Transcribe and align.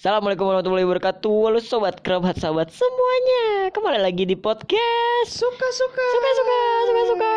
Assalamualaikum 0.00 0.48
warahmatullahi 0.48 0.88
wabarakatuh. 0.88 1.28
Halo 1.28 1.60
sobat 1.60 2.00
kerabat 2.00 2.40
sahabat 2.40 2.72
semuanya. 2.72 3.68
Kembali 3.68 4.00
lagi 4.00 4.24
di 4.24 4.32
podcast. 4.32 5.28
Suka-suka 5.28 6.04
Suka-suka 6.16 6.60
Suka-suka 6.88 7.32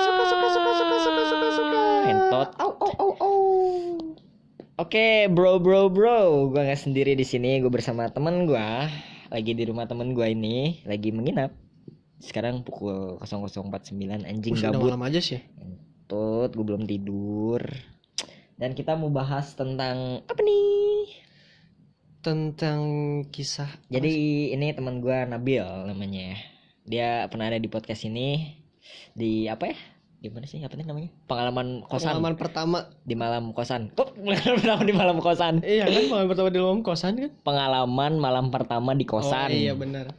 Suka-suka 0.00 0.46
Suka-suka 0.48 0.96
Suka-suka 1.04 1.48
Suka 1.52 1.82
Entot. 2.08 2.48
Au 2.64 2.72
au 2.80 3.12
Oke 4.80 5.28
bro 5.28 5.60
bro 5.60 5.92
bro. 5.92 6.48
Gue 6.48 6.64
gak 6.64 6.80
sendiri 6.80 7.12
di 7.12 7.28
sini. 7.28 7.60
Gue 7.60 7.68
bersama 7.68 8.08
temen 8.08 8.48
gue 8.48 8.68
Lagi 9.28 9.52
di 9.52 9.68
rumah 9.68 9.84
temen 9.84 10.16
gue 10.16 10.32
ini. 10.32 10.80
Lagi 10.88 11.12
menginap. 11.12 11.52
Sekarang 12.24 12.64
pukul 12.64 13.20
00.49 13.20 14.24
Anjing 14.24 14.56
Udah 14.56 14.72
gabut. 14.72 14.96
malam 14.96 15.04
aja 15.04 15.20
sih 15.20 15.36
ya? 15.36 15.40
Tut, 16.08 16.56
Gue 16.56 16.72
belum 16.72 16.88
tidur. 16.88 17.60
Dan 18.56 18.72
kita 18.72 18.96
mau 18.96 19.12
bahas 19.12 19.52
tentang 19.52 20.24
Apa 20.24 20.40
nih? 20.40 20.97
Tentang 22.18 22.80
kisah. 23.30 23.70
Jadi 23.86 24.50
ini 24.50 24.74
teman 24.74 24.98
gua 24.98 25.22
Nabil 25.22 25.62
namanya. 25.86 26.34
Dia 26.82 27.30
pernah 27.30 27.46
ada 27.46 27.62
di 27.62 27.70
podcast 27.70 28.02
ini 28.10 28.58
di 29.14 29.46
apa 29.46 29.70
ya? 29.70 29.78
Di 30.18 30.26
mana 30.34 30.50
sih? 30.50 30.58
Apa 30.58 30.74
namanya? 30.74 31.14
Pengalaman 31.30 31.86
kosan 31.86 32.18
Pengalaman 32.18 32.34
pertama. 32.34 32.78
di 33.06 33.14
malam 33.14 33.54
kosan. 33.54 33.94
Kok 33.94 34.18
pengalaman 34.18 34.58
pertama 34.58 34.82
di 34.82 34.94
malam 34.98 35.16
kosan? 35.22 35.54
Iya 35.62 35.86
kan 35.86 36.02
pengalaman 36.10 36.28
pertama 36.34 36.48
di 36.50 36.58
dalam 36.58 36.80
kosan 36.82 37.12
kan? 37.22 37.30
Pengalaman 37.46 38.12
malam 38.18 38.46
pertama 38.50 38.90
di 38.98 39.06
kosan. 39.06 39.48
Oh, 39.48 39.54
iya 39.54 39.78
benar. 39.78 40.10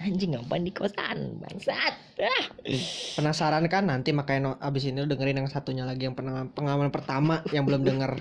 Anjing 0.00 0.40
ngapain 0.40 0.64
di 0.64 0.72
kosan? 0.72 1.36
Bangsat. 1.36 1.94
Ah. 2.16 2.44
Penasaran 3.12 3.64
kan 3.68 3.84
nanti 3.84 4.16
makanya 4.16 4.40
no- 4.56 4.60
abis 4.60 4.88
ini 4.88 5.04
lu 5.04 5.08
dengerin 5.08 5.44
yang 5.44 5.52
satunya 5.52 5.84
lagi 5.84 6.08
yang 6.08 6.16
pengalaman, 6.16 6.48
pengalaman 6.56 6.88
pertama 6.88 7.44
yang 7.52 7.68
belum 7.68 7.84
denger. 7.84 8.16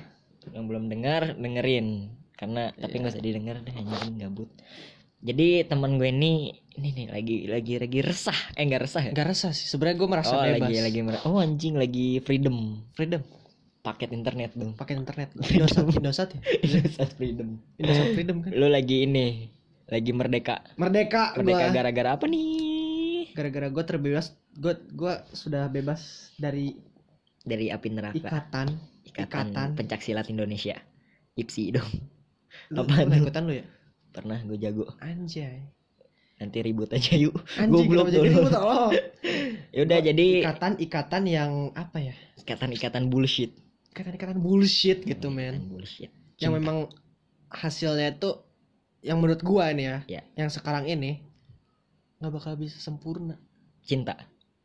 Yang 0.51 0.63
belum 0.67 0.83
dengar 0.91 1.21
dengerin 1.39 2.11
karena 2.35 2.71
tapi 2.75 2.95
nggak 2.99 3.13
usah 3.15 3.23
didengar 3.23 3.55
deh 3.63 3.73
anjing 3.73 4.19
gabut. 4.19 4.51
Jadi 5.25 5.65
teman 5.65 5.97
gue 5.97 6.05
ini 6.07 6.53
ini 6.75 6.89
nih 6.93 7.05
lagi 7.09 7.35
lagi 7.47 7.73
lagi 7.79 7.99
resah. 8.03 8.35
Eh 8.53 8.61
enggak 8.61 8.85
resah 8.85 9.01
ya? 9.01 9.11
Gak 9.11 9.27
resah 9.27 9.51
sih. 9.51 9.65
Sebenarnya 9.65 9.97
gue 9.97 10.09
merasa 10.11 10.33
oh, 10.35 10.43
bebas. 10.43 10.59
lagi 10.61 10.75
lagi 10.83 10.99
mer- 11.01 11.23
Oh 11.25 11.39
anjing 11.39 11.73
lagi 11.75 12.19
freedom. 12.21 12.83
freedom. 12.93 13.23
paket 13.81 14.09
internet 14.11 14.57
dong 14.57 14.73
Pakai 14.73 14.97
internet. 14.97 15.29
Indosat, 15.53 15.85
Indosat 15.93 16.29
ya. 16.33 16.41
Indosat 16.65 17.09
freedom 17.13 17.61
Indosat 17.77 18.07
freedom 18.13 18.41
kan. 18.41 18.49
lu 18.51 18.65
lagi 18.65 19.05
ini 19.05 19.45
lagi 19.85 20.09
merdeka 20.09 20.65
Merdeka. 20.73 21.37
merdeka 21.37 21.69
gua. 21.69 21.73
gara-gara 21.73 22.09
apa 22.17 22.25
nih 22.25 23.29
Gara-gara 23.37 23.69
gue 23.69 23.83
terbebas. 23.85 24.33
Gue 24.57 24.73
gue 24.89 25.13
sudah 25.31 25.69
bebas 25.69 26.01
dari 26.35 26.73
dari 27.41 27.69
api 27.69 27.87
neraka 27.89 28.17
ikatan. 28.17 28.67
ikatan, 29.05 29.45
ikatan. 29.53 29.67
pencak 29.77 30.01
silat 30.01 30.25
Indonesia 30.27 30.81
IPSI 31.35 31.63
dong 31.69 31.89
Lu, 32.69 32.81
pernah 32.83 33.05
tuh? 33.11 33.21
ikutan 33.21 33.43
lu 33.43 33.53
ya? 33.53 33.65
pernah 34.09 34.39
gue 34.39 34.57
jago 34.57 34.85
Anjay. 34.99 35.67
nanti 36.35 36.57
ribut 36.59 36.87
aja 36.89 37.15
yuk 37.15 37.35
Goblok 37.67 38.07
kenapa 38.07 38.15
jadi 38.15 38.27
ribut, 38.29 38.51
tolong. 38.55 38.91
yaudah 39.71 39.99
jadi 40.01 40.25
ikatan-ikatan 40.41 41.23
yang 41.25 41.51
apa 41.73 41.97
ya? 42.01 42.15
ikatan-ikatan 42.37 43.07
bullshit 43.07 43.51
Ikatan-ikatan 43.91 44.39
bullshit 44.39 44.99
gitu, 45.01 45.31
men. 45.31 45.55
Ikatan 45.55 45.67
bullshit 45.67 46.11
Yang 46.35 46.51
Cinta. 46.51 46.59
memang 46.59 46.77
hasilnya 47.47 48.15
tuh 48.15 48.43
yang 48.99 49.21
menurut 49.21 49.39
gua 49.39 49.71
nih 49.71 49.85
ya, 49.85 49.97
Ya. 50.09 50.21
yang 50.35 50.49
sekarang 50.49 50.83
ini 50.85 51.23
nggak 52.17 52.31
bakal 52.33 52.55
bisa 52.55 52.75
sempurna. 52.75 53.39
cinta 53.81 54.15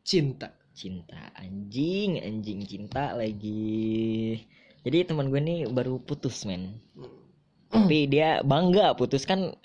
Cinta. 0.01 0.51
cinta 0.71 1.31
anjing 1.35 2.17
anjing 2.17 2.63
cinta 2.63 3.11
lagi 3.13 4.39
jadi 4.81 5.05
teman 5.05 5.27
gue 5.27 5.37
nih 5.37 5.59
baru 5.67 5.99
putus 5.99 6.43
men 6.43 6.79
tapi 7.73 8.07
dia 8.13 8.29
bangga 8.43 8.93
putus 8.99 9.23
kan 9.29 9.55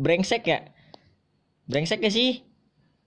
brengsek 0.00 0.42
ya 0.48 0.58
brengsek 1.70 2.00
ya 2.04 2.10
sih 2.12 2.30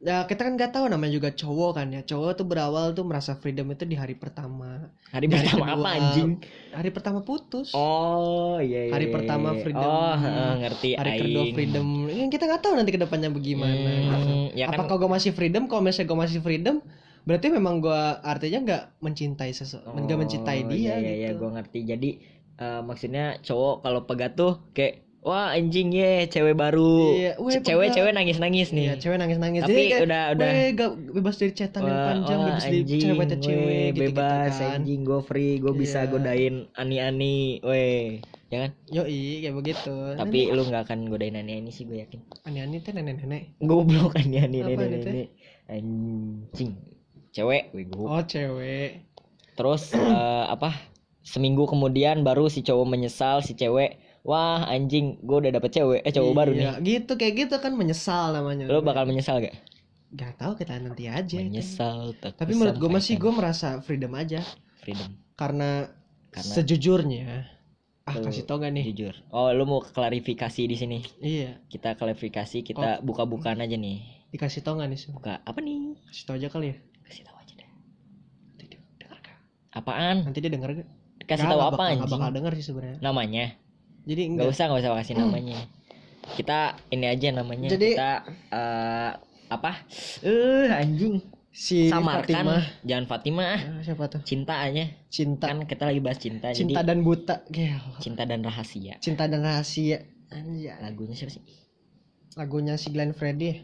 Ya 0.07 0.27
kita 0.29 0.41
kan 0.45 0.53
nggak 0.59 0.71
tahu 0.75 0.85
namanya 0.91 1.13
juga 1.17 1.29
cowok 1.33 1.71
kan 1.77 1.87
ya. 1.95 2.01
Cowok 2.09 2.31
tuh 2.39 2.45
berawal 2.51 2.85
tuh 2.97 3.05
merasa 3.09 3.31
freedom 3.41 3.65
itu 3.73 3.83
di 3.87 3.95
hari 3.97 4.13
pertama. 4.23 4.91
hari 5.13 5.25
Di 5.25 5.35
hari 5.39 5.49
pertama 5.49 5.65
kedua, 5.65 5.73
apa 5.73 5.87
anjing 5.97 6.29
Hari 6.77 6.89
pertama 6.95 7.19
putus. 7.23 7.69
oh 7.73 8.57
iya, 8.61 8.91
iya 8.91 8.93
Hari 8.93 9.05
iya, 9.07 9.13
pertama 9.15 9.49
iya. 9.49 9.61
freedom. 9.63 9.95
oh 10.21 10.51
ngerti 10.61 10.89
hari 10.99 11.11
kedua 11.19 11.43
aing. 11.47 11.55
freedom. 11.55 11.87
Ini 12.11 12.27
kita 12.29 12.43
nggak 12.49 12.61
tahu 12.61 12.73
nanti 12.77 12.91
ke 12.95 12.99
depannya 13.01 13.29
bagaimana. 13.31 13.93
Hmm, 14.11 14.51
ya 14.53 14.65
kan 14.69 14.79
Apakah 14.79 14.95
gue 15.01 15.09
masih 15.09 15.31
freedom? 15.37 15.63
Kalau 15.71 15.81
misalnya 15.81 16.07
gue 16.11 16.19
masih 16.27 16.39
freedom, 16.45 16.75
berarti 17.27 17.47
memang 17.49 17.75
gue 17.81 18.01
artinya 18.21 18.59
nggak 18.65 18.83
mencintai 19.01 19.51
seseorang, 19.55 20.05
nggak 20.05 20.19
mencintai 20.21 20.59
Oh, 20.61 20.69
iya, 20.69 20.95
dia 20.95 20.95
iya, 21.01 21.13
iya, 21.15 21.29
gitu. 21.33 21.39
gue 21.41 21.49
ngerti 21.55 21.79
jadi 21.87 22.09
eh, 22.57 22.81
maksudnya 22.81 23.39
cowok 23.39 23.75
kalau 23.81 24.01
pegat 24.03 24.33
tuh 24.33 24.53
kayak 24.71 25.03
wah 25.19 25.51
anjing 25.51 25.89
ye 25.89 26.25
cewek 26.25 26.53
baru 26.53 27.17
Iya, 27.17 27.31
weh, 27.41 27.57
cewek-cewek 27.57 27.89
pegat. 28.05 28.13
nangis-nangis 28.13 28.69
nih 28.69 28.85
Iya, 28.85 28.95
cewek 28.95 29.17
nangis 29.17 29.37
nangis. 29.37 29.61
Tapi 29.61 29.73
Jadi 29.73 29.83
kayak, 29.89 30.01
udah 30.05 30.23
udah 30.31 30.47
"Weh, 30.47 30.67
gak 30.71 30.91
bebas 31.11 31.35
dari 31.35 31.51
chatan 31.51 31.81
yang 31.81 31.97
panjang, 31.99 32.37
wah, 32.37 32.45
bebas 32.45 32.63
dari 32.63 32.83
cewek 32.85 33.17
weh, 33.17 33.39
cewek 33.41 33.85
gitu, 33.89 34.01
bebas 34.05 34.53
kan. 34.55 34.69
anjing 34.77 35.01
gue 35.01 35.19
free 35.21 35.53
gue 35.57 35.73
bisa 35.73 35.99
Iya. 35.99 36.09
godain 36.09 36.55
ani-ani 36.73 37.35
weh 37.59 38.21
ya 38.45 38.57
kan 38.61 38.71
Yoi, 38.87 39.19
kayak 39.41 39.55
begitu. 39.57 39.95
tapi 40.13 40.39
lu 40.47 40.61
nggak 40.63 40.85
akan 40.85 40.99
godain 41.09 41.33
ani-ani 41.33 41.69
sih 41.69 41.83
gue 41.83 41.97
yakin 41.97 42.21
aneh-aneh 42.43 42.79
tuh 42.79 42.93
nenek-nenek. 42.93 43.57
goblok 43.59 44.13
ani-ani 44.15 44.61
Apa 44.61 44.69
nenek 44.77 44.89
itu? 44.93 45.09
nenek 45.09 45.27
anjing 45.65 46.71
cewek 47.31 47.73
wego 47.73 48.05
Oh, 48.05 48.21
cewek. 48.23 49.09
terus 49.55 49.89
eh, 49.97 50.45
apa 50.45 50.69
seminggu 51.25 51.65
kemudian 51.65 52.21
baru 52.21 52.45
si 52.47 52.61
cowok 52.61 52.85
menyesal 52.85 53.41
si 53.41 53.57
cewek 53.57 53.97
wah 54.21 54.61
anjing 54.65 55.17
gue 55.19 55.37
udah 55.41 55.51
dapet 55.51 55.73
cewek 55.73 55.99
eh 56.01 56.13
cowok 56.13 56.33
baru 56.33 56.51
nih 56.53 56.63
Iya, 56.63 56.73
gitu 56.79 57.11
kayak 57.17 57.33
gitu 57.41 57.55
kan 57.57 57.73
menyesal 57.73 58.31
namanya. 58.31 58.69
lu 58.69 58.79
bakal 58.79 59.03
menyesal 59.03 59.41
gak 59.41 59.57
Gak 60.15 60.37
tahu 60.39 60.55
kita 60.55 60.79
nanti 60.79 61.09
aja. 61.09 61.35
menyesal 61.35 62.13
tak 62.15 62.39
Tapi 62.39 62.53
menurut 62.53 62.77
gue 62.77 62.87
masih 62.87 63.17
gue 63.17 63.33
merasa 63.33 63.81
freedom 63.81 64.13
aja 64.13 64.39
freedom 64.79 65.17
karena, 65.35 65.91
Karena- 66.29 66.55
sejujurnya 66.55 67.51
ah 68.05 68.15
kasih 68.15 68.45
tau 68.45 68.61
gak 68.61 68.69
nih? 68.69 68.85
jujur 68.93 69.17
oh 69.33 69.49
lu 69.49 69.65
mau 69.65 69.81
klarifikasi 69.81 70.61
di 70.61 70.77
sini 70.77 70.99
Iya, 71.19 71.57
kita 71.67 71.97
klarifikasi 71.97 72.61
kita 72.61 73.01
buka-bukaan 73.01 73.59
aja 73.59 73.73
nih 73.75 74.29
dikasih 74.29 74.61
tau 74.61 74.77
gak 74.77 74.87
nih? 74.87 74.99
Su? 74.99 75.09
buka 75.09 75.41
apa 75.41 75.57
nih 75.57 75.97
Kasih 76.05 76.23
tau 76.23 76.35
aja 76.37 76.47
kali 76.47 76.69
ya. 76.69 76.75
kasih 77.01 77.23
tahu 77.25 77.35
aja 77.35 77.53
deh 77.55 77.69
Nanti 78.53 78.63
dia 78.69 78.79
denger 78.95 79.19
gak? 79.19 79.37
apaan 79.73 80.15
Nanti 80.21 80.37
dia 80.37 80.51
denger 80.53 80.69
gak? 80.77 80.89
Kasih 81.25 81.45
tahu 81.45 81.59
apa 81.59 81.69
bakal- 81.71 81.85
nggak 81.85 81.95
anjing 81.99 82.13
bakal 82.15 82.31
denger 82.31 82.53
sih 82.53 82.65
sebenarnya. 82.65 82.99
namanya 82.99 83.45
Jadi 84.03 84.21
nggak 84.27 84.45
enggak. 84.45 84.53
usah 84.53 84.63
nggak 84.67 84.81
usah 84.81 84.91
kasih 84.95 85.15
namanya 85.21 85.59
kita 86.31 86.59
ini 86.89 87.05
aja 87.05 87.27
namanya 87.31 87.67
Jadi- 87.67 87.93
kita 87.93 88.11
eh, 88.49 89.11
apa 89.47 89.71
eh 90.21 90.69
anjing 90.71 91.21
Si 91.49 91.87
samarkan 91.87 92.27
Fatimah. 92.43 92.63
jangan 92.83 93.05
Fatimah 93.07 93.55
Ah, 93.55 93.79
siapa 93.79 94.05
tuh? 94.07 94.19
cinta 94.21 94.59
aja 94.59 94.91
Cinta. 95.07 95.47
kan 95.47 95.63
kita 95.63 95.85
lagi 95.85 95.99
bahas 95.99 96.19
cinta, 96.19 96.51
Cinta 96.51 96.83
jadi 96.83 96.85
dan 96.85 96.99
buta. 96.99 97.47
Gel. 97.47 97.79
cinta 97.97 98.23
dan 98.23 98.41
rahasia 98.41 98.99
Cinta 98.99 99.23
dan 99.23 99.39
rahasia. 99.39 100.03
Anjay. 100.27 100.75
lagunya 100.77 101.13
siapa 101.13 101.31
sih 101.31 101.39
Lagunya 102.35 102.75
si 102.75 102.89
Glenn 102.89 103.11
Fredly 103.11 103.63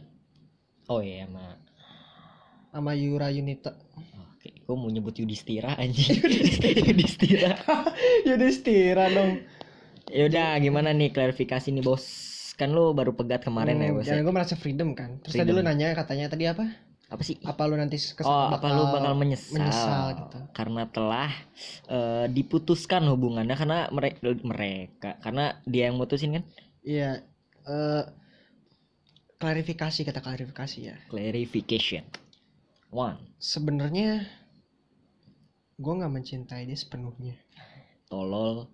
oh 0.88 1.00
iya 1.00 1.26
sama 1.26 1.60
sama 2.72 2.92
Yura 2.94 3.28
Yunita. 3.28 3.76
Oke 4.42 4.50
gue 4.58 4.76
mau 4.76 4.90
nyebut 4.90 5.14
Yudhistira 5.14 5.78
anjing 5.82 6.18
Yudhistira 6.82 7.54
Yudhistira 8.24 9.06
dong. 9.16 9.46
yaudah 10.10 10.58
gimana 10.58 10.92
nih 10.92 11.10
klarifikasi 11.10 11.70
nih 11.70 11.80
bos 11.80 12.04
kan 12.52 12.70
lu 12.70 12.92
baru 12.92 13.14
pegat 13.14 13.42
kemarin 13.42 13.78
ya 13.78 13.88
Hmm, 13.88 13.96
bos 13.96 14.04
ya? 14.04 14.10
Jangan 14.12 14.24
gue 14.24 14.34
merasa 14.34 14.56
freedom 14.56 14.90
kan. 14.92 15.18
Terus 15.20 15.34
tadi 15.34 15.46
Freedom. 15.46 15.62
lu 15.62 15.68
nanya 15.68 15.94
katanya 15.94 16.26
tadi 16.28 16.46
apa? 16.46 16.66
apa 17.08 17.22
sih 17.22 17.36
Apa 17.42 17.66
lu 17.66 17.76
nanti 17.76 17.96
kes- 17.96 18.24
Oh, 18.24 18.48
apa 18.50 18.68
lu 18.68 18.88
bakal 18.88 19.14
menyesal, 19.14 19.52
menyesal 19.54 20.04
gitu. 20.16 20.40
karena 20.52 20.84
telah 20.88 21.32
eh, 21.86 22.26
diputuskan 22.28 23.04
hubungannya 23.06 23.52
karena 23.54 23.80
mereka 23.90 24.18
mereka 24.42 25.10
karena 25.20 25.60
dia 25.66 25.88
yang 25.88 25.96
mutusin 25.96 26.34
kan? 26.34 26.44
Iya. 26.82 27.22
eh 27.62 28.04
klarifikasi 29.38 30.00
kata 30.04 30.20
klarifikasi 30.20 30.78
ya. 30.82 30.96
Clarification. 31.08 32.06
One, 32.92 33.18
Sebenarnya 33.42 34.24
gue 35.84 35.94
nggak 35.98 36.14
mencintai 36.16 36.64
dia 36.70 36.78
sepenuhnya. 36.84 37.36
tolol. 38.10 38.68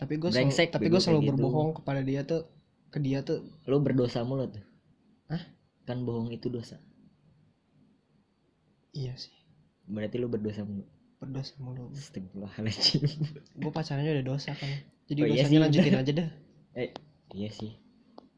Tapi 0.00 0.14
gue 0.22 0.30
Brengsek, 0.32 0.68
tapi 0.74 0.86
gue 0.92 1.00
selalu 1.02 1.20
gitu. 1.26 1.30
berbohong 1.34 1.70
kepada 1.82 2.00
dia 2.06 2.22
tuh 2.30 2.42
ke 2.92 2.98
dia 3.02 3.18
tuh 3.28 3.38
Lu 3.68 3.76
berdosa 3.84 4.20
mulu 4.28 4.46
tuh. 4.54 4.64
Hah? 5.30 5.42
Kan 5.86 5.98
bohong 6.06 6.30
itu 6.36 6.46
dosa. 6.56 6.76
iya 9.00 9.14
sih 9.22 9.32
Berarti 9.88 10.16
lu 10.20 10.28
berdosa 10.28 10.62
mulu. 10.68 10.84
berdosa 11.20 11.54
mulu. 11.64 11.84
Astagfirullahaladzim. 11.98 13.02
Gue 13.60 13.70
pacarannya 13.76 14.12
udah 14.16 14.26
dosa 14.30 14.50
kan. 14.60 14.70
Jadi 15.08 15.20
Oh, 15.20 15.26
iya 15.28 15.44
dosanya 15.44 15.58
sih. 15.58 15.62
lanjutin 15.64 15.94
aja 16.00 16.12
dah. 16.20 16.28
eh, 16.74 16.90
iya 17.36 17.50
sih. 17.52 17.72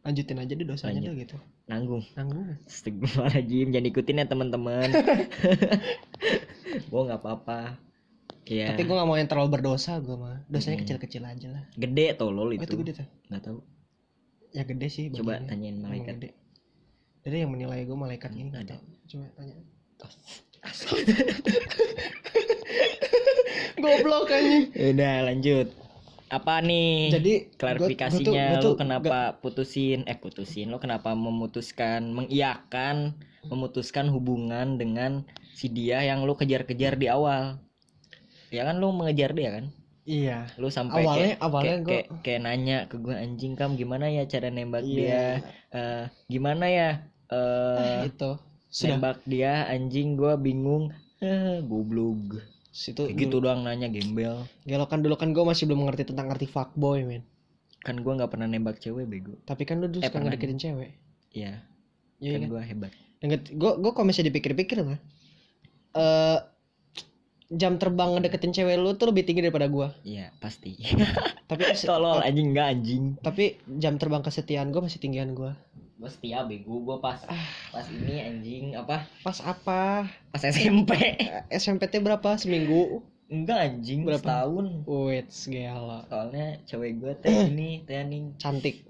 Lanjutin 0.05 0.38
aja 0.43 0.53
deh 0.59 0.67
dosanya 0.69 1.00
Lanjut. 1.00 1.06
tuh 1.06 1.15
gitu. 1.23 1.37
Nanggung. 1.70 2.02
Nanggung. 2.12 2.58
Astagfirullahaladzim. 2.67 3.70
Jangan 3.70 3.87
ikutin 3.88 4.19
ya 4.19 4.26
teman-teman. 4.26 4.88
Gua 6.90 7.00
nggak 7.06 7.20
apa-apa. 7.22 7.78
Iya. 8.44 8.75
Tapi 8.75 8.82
gue 8.82 8.93
gak 8.93 9.06
mau 9.06 9.14
yang 9.14 9.31
terlalu 9.31 9.49
berdosa 9.52 10.02
gue 10.02 10.17
mah. 10.17 10.43
Dosanya 10.44 10.76
Hmm. 10.76 10.82
kecil-kecil 10.82 11.22
aja 11.22 11.49
lah. 11.49 11.62
Gede 11.72 12.19
tolol 12.19 12.50
Oh, 12.50 12.52
itu. 12.52 12.67
itu 12.67 12.75
gede 12.76 12.93
tuh. 12.99 13.06
Nggak 13.31 13.43
tahu. 13.46 13.58
Ya 14.50 14.62
gede 14.67 14.87
sih. 14.90 15.06
Coba 15.08 15.38
bagiannya. 15.38 15.46
tanyain 15.46 15.76
malaikat. 15.78 16.14
gede. 16.19 16.31
Jadi 17.22 17.37
yang 17.38 17.52
menilai 17.52 17.87
gue 17.87 17.94
malaikat 17.94 18.31
ini 18.34 18.50
nggak 18.50 18.62
ada. 18.66 18.76
Coba 19.06 19.26
tanya. 19.38 19.55
Goblok 23.81 24.28
anjing. 24.28 24.64
Udah 24.75 25.14
lanjut. 25.25 25.69
Apa 26.31 26.62
nih? 26.62 27.11
Jadi 27.11 27.32
klarifikasinya 27.59 28.44
gua 28.55 28.62
tuh- 28.62 28.75
lu 28.75 28.79
kenapa 28.79 29.19
putusin? 29.37 30.06
Eh 30.06 30.15
putusin. 30.15 30.71
Lu 30.71 30.79
kenapa 30.79 31.11
memutuskan 31.12 32.15
mengiyakan 32.15 33.19
memutuskan 33.50 34.06
hubungan 34.09 34.79
dengan 34.79 35.27
si 35.50 35.67
dia 35.67 36.00
yang 36.00 36.23
lu 36.23 36.38
kejar-kejar 36.38 36.94
di 36.94 37.11
awal? 37.11 37.59
Ya 38.49 38.62
kan 38.62 38.79
lu 38.79 38.94
mengejar 38.94 39.35
dia 39.35 39.50
kan? 39.59 39.67
Iya. 40.00 40.49
lu 40.56 40.67
sampai 40.67 41.06
Awalnya- 41.06 41.37
kayak, 41.37 41.38
awalnya 41.38 41.67
kayak, 41.69 41.81
gua- 41.82 41.93
kayak, 41.93 42.06
kayak 42.25 42.41
nanya 42.43 42.79
ke 42.88 42.97
gue 42.99 43.15
anjing 43.15 43.53
kam 43.55 43.76
gimana 43.76 44.11
ya 44.11 44.26
cara 44.26 44.49
nembak 44.49 44.83
Iya. 44.83 44.91
dia? 44.97 45.23
Eh, 45.71 46.05
gimana 46.26 46.65
ya? 46.67 46.91
Eh 47.31 48.06
itu. 48.06 48.31
Sudah. 48.67 48.97
nembak 48.97 49.19
dia 49.25 49.67
anjing 49.67 50.15
gua 50.15 50.35
bingung. 50.35 50.91
Eh 51.21 51.59
goblok 51.62 52.43
situ 52.70 53.02
kayak 53.11 53.19
gitu 53.19 53.43
doang 53.43 53.67
nanya 53.67 53.90
gembel 53.90 54.46
Gelo 54.62 54.87
kan 54.87 55.02
dulu 55.02 55.19
kan 55.19 55.34
gue 55.34 55.43
masih 55.43 55.67
belum 55.67 55.87
mengerti 55.87 56.06
tentang 56.06 56.31
arti 56.31 56.46
fuckboy 56.46 57.02
men. 57.02 57.26
kan 57.81 57.96
gua 57.99 58.12
nggak 58.12 58.31
pernah 58.31 58.44
nembak 58.44 58.76
cewek 58.78 59.08
bego 59.08 59.34
Tapi 59.49 59.64
kan 59.64 59.81
lu 59.81 59.88
dulu 59.88 60.05
Eh, 60.05 60.08
suka 60.12 60.20
ngedeketin 60.20 60.61
cewek. 60.61 60.90
Iya 61.32 61.64
Iya 62.20 62.37
kan 62.37 62.40
kan? 62.44 62.49
gua 62.52 62.62
hebat 62.62 62.93
Gue 63.52 63.72
gue 63.76 63.90
kalau 63.93 64.06
misalnya 64.08 64.32
dipikir-pikir 64.32 64.81
mah, 64.81 64.96
eh 65.93 66.38
jam 67.50 67.76
terbang 67.76 68.14
ngedeketin 68.17 68.55
cewek 68.55 68.78
lu 68.78 68.94
tuh 68.94 69.11
lebih 69.11 69.26
tinggi 69.26 69.43
daripada 69.43 69.66
gue. 69.66 69.88
Iya 70.06 70.31
pasti 70.38 70.76
Tapi 71.50 71.62
Tolol 71.88 72.23
anjing 72.23 72.55
enggak 72.55 72.66
anjing 72.70 73.05
tapi 73.20 73.58
jam 73.76 73.99
terbang 73.99 74.23
kesetiaan 74.23 74.70
gue 74.70 74.81
masih 74.81 75.00
tinggian 75.02 75.34
gue. 75.34 75.50
Gue 76.00 76.08
setia 76.08 76.41
bego 76.43 76.81
Gue 76.81 76.97
pas 76.97 77.20
Pas 77.69 77.85
ini 77.87 78.17
anjing 78.19 78.64
Apa 78.73 79.05
Pas 79.20 79.37
apa? 79.38 80.08
Pas 80.32 80.43
SMP 80.43 80.97
Eh, 80.97 81.44
SMPT 81.52 82.00
berapa 82.00 82.35
seminggu? 82.35 83.05
Enggak 83.29 83.58
anjing 83.61 84.02
Berapa? 84.02 84.25
Setahun 84.25 84.67
Wait, 84.82 85.29
gelo. 85.47 86.00
Soalnya 86.08 86.47
cewek 86.64 86.97
gue 86.97 87.12
teh 87.20 87.31
ini 87.47 87.85
Teh 87.85 88.00
nih 88.00 88.32
Cantik. 88.35 88.88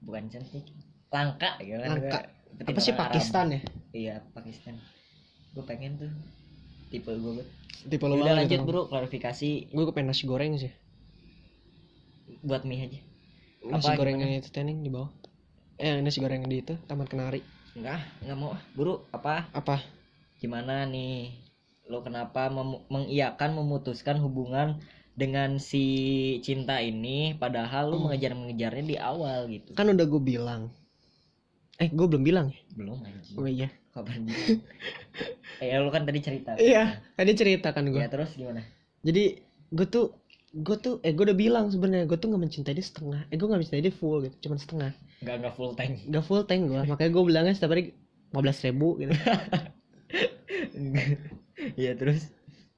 Bukan 0.00 0.30
cantik 0.30 0.62
Langka 1.10 1.58
gitu 1.58 1.74
kan 1.76 1.90
Langka. 1.92 2.20
Gua 2.54 2.70
Apa 2.70 2.78
sih 2.78 2.88
orang 2.88 3.02
Arab. 3.02 3.10
Pakistan 3.10 3.46
ya? 3.50 3.60
Iya 3.90 4.14
Pakistan 4.30 4.74
Gue 5.50 5.64
pengen 5.64 5.98
tuh 5.98 6.10
Tipe 6.88 7.10
gue 7.10 7.42
Tipe 7.84 8.04
lu 8.04 8.14
Udah 8.16 8.38
lanjut 8.38 8.54
gitu. 8.54 8.64
bro 8.64 8.86
Klarifikasi 8.86 9.50
Gue 9.68 9.84
pengen 9.90 10.08
nasi 10.08 10.24
goreng 10.24 10.54
sih. 10.54 10.70
Buat 12.40 12.62
mie 12.62 12.78
aja 12.80 13.00
Nasi 13.64 13.84
Apa, 13.86 13.96
goreng 13.96 14.16
gimana? 14.16 14.30
yang 14.30 14.40
itu 14.40 14.50
tening 14.50 14.78
di 14.78 14.92
bawah. 14.92 15.08
Eh, 15.74 15.98
nasi 16.04 16.18
goreng 16.22 16.46
di 16.46 16.62
itu 16.62 16.74
Taman 16.86 17.06
Kenari. 17.10 17.42
Enggak 17.74 17.98
Enggak 18.22 18.36
mau 18.38 18.52
Buru 18.76 18.94
apa 19.10 19.50
Apa? 19.50 19.82
gimana 20.38 20.84
nih 20.84 21.32
lo 21.90 22.00
kenapa 22.06 22.48
mem- 22.52 22.84
mengiyakan 22.92 23.50
memutuskan 23.58 24.16
hubungan 24.24 24.76
dengan 25.16 25.56
si 25.62 25.84
cinta 26.46 26.80
ini 26.80 27.34
padahal 27.42 27.90
lo 27.90 27.96
Hmm. 27.96 28.04
mengejar-mengejarnya 28.08 28.84
di 28.92 28.96
awal 28.98 29.38
gitu 29.52 29.70
Kan 29.78 29.90
udah 29.94 30.06
gue 30.06 30.22
bilang. 30.22 30.62
Eh, 31.82 31.90
gue 31.90 32.06
belum 32.06 32.22
bilang 32.22 32.46
ya? 32.54 32.58
belum 32.78 32.98
anjing 33.02 33.36
Oh 33.38 33.46
iya. 33.50 33.68
kabar 33.94 34.14
eh 35.62 35.78
lo 35.78 35.90
kan 35.94 36.02
tadi 36.06 36.20
cerita 36.22 36.50
Iya, 36.58 36.98
tadi 37.18 37.32
cerita 37.34 37.68
kan 37.74 37.84
gue. 37.90 37.98
ya 38.02 38.06
terus 38.10 38.30
gimana 38.38 38.62
Jadi 39.06 39.24
gue 39.74 39.86
tuh 39.90 40.06
gue 40.54 40.76
tuh 40.78 41.02
eh 41.02 41.10
gue 41.10 41.24
udah 41.26 41.34
bilang 41.34 41.66
sebenarnya 41.66 42.06
gue 42.06 42.14
tuh 42.14 42.30
nggak 42.30 42.42
mencintai 42.46 42.74
dia 42.78 42.86
setengah. 42.86 43.26
Eh 43.30 43.34
gue 43.34 43.46
nggak 43.50 43.60
mencintai 43.66 43.82
dia 43.82 43.94
full 43.94 44.22
gitu 44.22 44.36
cuman 44.46 44.58
setengah. 44.62 44.90
Nggak 45.26 45.36
nggak 45.42 45.54
full 45.58 45.72
tank. 45.74 45.92
Nggak 46.06 46.24
full 46.24 46.42
tank 46.46 46.62
gue 46.70 46.80
makanya 46.86 47.10
gue 47.10 47.24
bilangnya 47.26 47.54
setiap 47.58 47.74
hari 47.74 47.90
15 48.30 48.66
ribu 48.70 48.88
gitu. 49.02 49.14
Iya 51.78 51.94
terus 51.94 52.34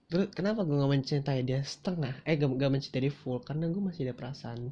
terus 0.06 0.28
kenapa 0.37 0.62
gue 0.62 0.76
nggak 0.76 0.93
mencintai 1.00 1.40
dia 1.43 1.64
setengah? 1.64 2.12
Eh 2.28 2.37
gak, 2.37 2.49
gak 2.55 2.70
mencintai 2.70 3.08
dia 3.08 3.12
full 3.12 3.40
karena 3.40 3.73
gue 3.73 3.82
masih 3.82 4.08
ada 4.08 4.14
perasaan 4.14 4.70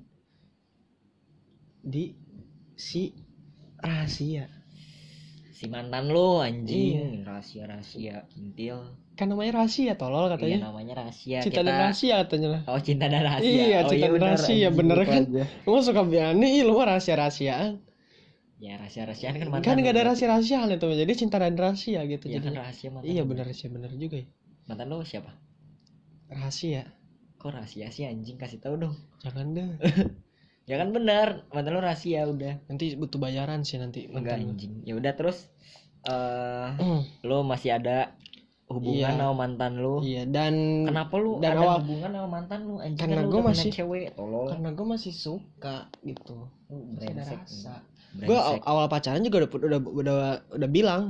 di 1.85 2.17
si 2.77 3.13
rahasia 3.81 4.49
si 5.65 5.73
mantan 5.73 6.13
lo 6.13 6.45
anjing. 6.45 7.25
Iya. 7.25 7.25
rahasia 7.25 7.65
rahasia 7.65 8.15
intil. 8.37 8.85
Kan 9.17 9.33
namanya 9.33 9.65
rahasia 9.65 9.97
tolol 9.97 10.29
iya 10.29 10.33
katanya 10.37 10.59
namanya 10.69 10.95
rahasia. 11.01 11.39
Cinta 11.41 11.65
dan 11.65 11.73
kita 11.73 11.83
rahasia 11.89 12.15
katanya 12.21 12.49
lah. 12.53 12.63
Oh 12.69 12.81
cinta 12.85 13.07
dan 13.09 13.23
rahasia. 13.25 13.49
Iya, 13.49 13.79
oh, 13.81 13.89
cinta 13.89 14.05
dan 14.05 14.13
bener, 14.13 14.29
rahasia, 14.29 14.53
anjing, 14.53 14.75
bener 14.77 14.99
kan? 15.09 15.23
lu 15.65 15.79
suka 15.81 16.03
bilang 16.05 16.37
nih 16.37 16.61
lu 16.67 16.77
rahasia 16.77 17.15
rahasiaan 17.17 17.81
ya 18.65 18.81
rahasia 18.81 19.05
rahasiaan 19.05 19.35
kan 19.37 19.49
mantan 19.51 19.67
kan 19.67 19.77
nggak 19.77 19.93
ada 19.93 20.03
rahasia 20.09 20.27
rahasiaan 20.31 20.73
itu 20.73 20.87
jadi 20.89 21.13
cinta 21.13 21.37
dan 21.37 21.53
rahasia 21.59 22.01
gitu 22.09 22.33
Iya 22.33 22.39
kan 22.41 22.53
jadi. 22.55 22.57
rahasia 22.65 22.89
mantan 22.95 23.11
iya 23.13 23.23
benar 23.27 23.47
sih 23.53 23.69
benar 23.69 23.91
juga 23.93 24.17
ya. 24.25 24.27
Mantan 24.65 24.87
lo 24.89 25.05
siapa? 25.05 25.33
Rahasia. 26.33 26.89
Kok 27.37 27.51
rahasia 27.53 27.93
sih 27.93 28.09
anjing? 28.09 28.41
Kasih 28.41 28.65
tahu 28.65 28.81
dong. 28.81 28.97
Jangan 29.21 29.53
deh 29.53 29.69
ya 30.65 30.77
kan 30.77 30.89
benar 30.91 31.45
mantan 31.49 31.73
lo 31.73 31.81
rahasia 31.81 32.25
udah. 32.25 32.57
Nanti 32.67 32.95
butuh 32.95 33.17
bayaran 33.17 33.61
sih 33.61 33.77
nanti 33.77 34.07
enggak 34.07 34.39
lu. 34.39 34.51
anjing. 34.51 34.81
Ya 34.83 34.95
udah 34.95 35.13
terus 35.13 35.49
eh 36.03 36.69
Hmm, 36.75 37.01
lo 37.23 37.41
masih 37.43 37.75
ada 37.75 38.13
hubungan 38.67 39.13
Iya. 39.13 39.21
sama 39.21 39.35
mantan 39.39 39.73
lo. 39.77 40.01
Iya 40.01 40.25
dan 40.27 40.55
kenapa 40.85 41.15
lu 41.17 41.37
dan 41.39 41.53
ada 41.53 41.61
awal- 41.63 41.81
hubungan 41.81 42.11
sama 42.11 42.29
mantan 42.31 42.61
lu 42.63 42.75
anjing 42.79 42.97
Karena 42.99 43.15
kan 43.15 43.25
lu 43.25 43.33
punya 43.35 43.47
masih- 43.51 43.73
cewek 43.73 44.07
tolol. 44.15 44.47
karena 44.49 44.69
gue 44.71 44.87
masih 44.89 45.13
suka 45.13 45.77
gitu. 46.01 46.37
Lu 46.67 46.77
masih 46.91 47.07
ada 47.07 47.13
brengsek 47.21 47.41
rasa. 47.41 47.75
Brengsek. 48.15 48.27
gue 48.27 48.39
awal 48.65 48.87
pacaran 48.87 49.21
juga 49.21 49.37
udah 49.39 49.51
udah 49.51 49.81
udah 49.93 50.17
udah 50.55 50.69
bilang. 50.71 51.03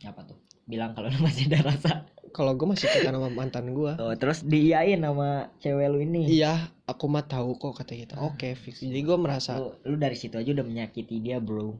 Apa 0.00 0.20
tuh? 0.22 0.38
Bilang 0.64 0.92
kalau 0.92 1.08
lu 1.08 1.18
masih 1.26 1.46
ada 1.48 1.60
rasa 1.64 1.92
kalau 2.34 2.52
gue 2.52 2.66
masih 2.66 2.90
suka 2.90 3.06
sama 3.06 3.30
mantan 3.30 3.70
gue 3.70 3.92
oh, 3.94 4.12
terus 4.18 4.42
diiyain 4.42 4.98
sama 4.98 5.54
cewek 5.56 5.86
lu 5.86 6.02
ini? 6.02 6.26
Iya 6.28 6.58
aku 6.84 7.06
mah 7.06 7.22
tahu 7.22 7.54
kok 7.54 7.78
kata 7.78 7.94
gitu. 7.94 8.14
Oke 8.18 8.52
fix. 8.52 8.82
Jadi 8.82 9.00
gue 9.00 9.14
merasa 9.14 9.56
lu, 9.56 9.70
lu 9.86 9.96
dari 9.96 10.18
situ 10.18 10.34
aja 10.34 10.50
udah 10.50 10.66
menyakiti 10.66 11.22
dia 11.22 11.38
bro. 11.38 11.78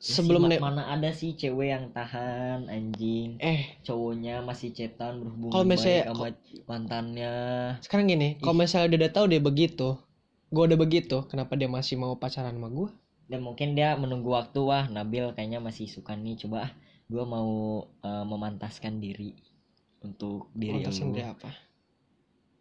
Sebelum 0.00 0.48
ma- 0.48 0.72
mana 0.72 0.88
ada 0.88 1.12
sih 1.12 1.36
cewek 1.36 1.68
yang 1.68 1.92
tahan 1.92 2.72
anjing? 2.72 3.36
Eh. 3.36 3.76
Cowoknya 3.84 4.40
masih 4.40 4.72
cetan 4.72 5.20
berhubungan 5.20 5.52
Kalau 5.52 5.66
misalnya- 5.68 6.08
baik 6.08 6.40
sama 6.40 6.64
mantannya. 6.64 7.34
Sekarang 7.84 8.06
gini 8.08 8.28
kalau 8.40 8.56
misalnya 8.56 8.88
dia 8.88 8.98
udah 9.04 9.12
tahu 9.12 9.26
dia 9.28 9.42
begitu 9.42 9.88
gue 10.50 10.64
udah 10.66 10.74
begitu 10.74 11.22
kenapa 11.28 11.54
dia 11.54 11.68
masih 11.68 11.94
mau 11.94 12.18
pacaran 12.18 12.50
sama 12.50 12.66
gue 12.66 12.90
dan 13.30 13.38
mungkin 13.38 13.78
dia 13.78 13.94
menunggu 13.94 14.34
waktu 14.34 14.58
wah 14.58 14.90
Nabil 14.90 15.30
kayaknya 15.30 15.62
masih 15.62 15.86
suka 15.86 16.18
nih 16.18 16.34
coba. 16.42 16.66
ah 16.66 16.70
gue 17.10 17.24
mau 17.26 17.50
eh, 18.00 18.24
memantaskan 18.24 19.02
diri 19.02 19.34
untuk 20.00 20.48
diri 20.54 20.80
Mantasin 20.80 21.10
lu. 21.10 21.14
dia 21.18 21.34
apa? 21.34 21.50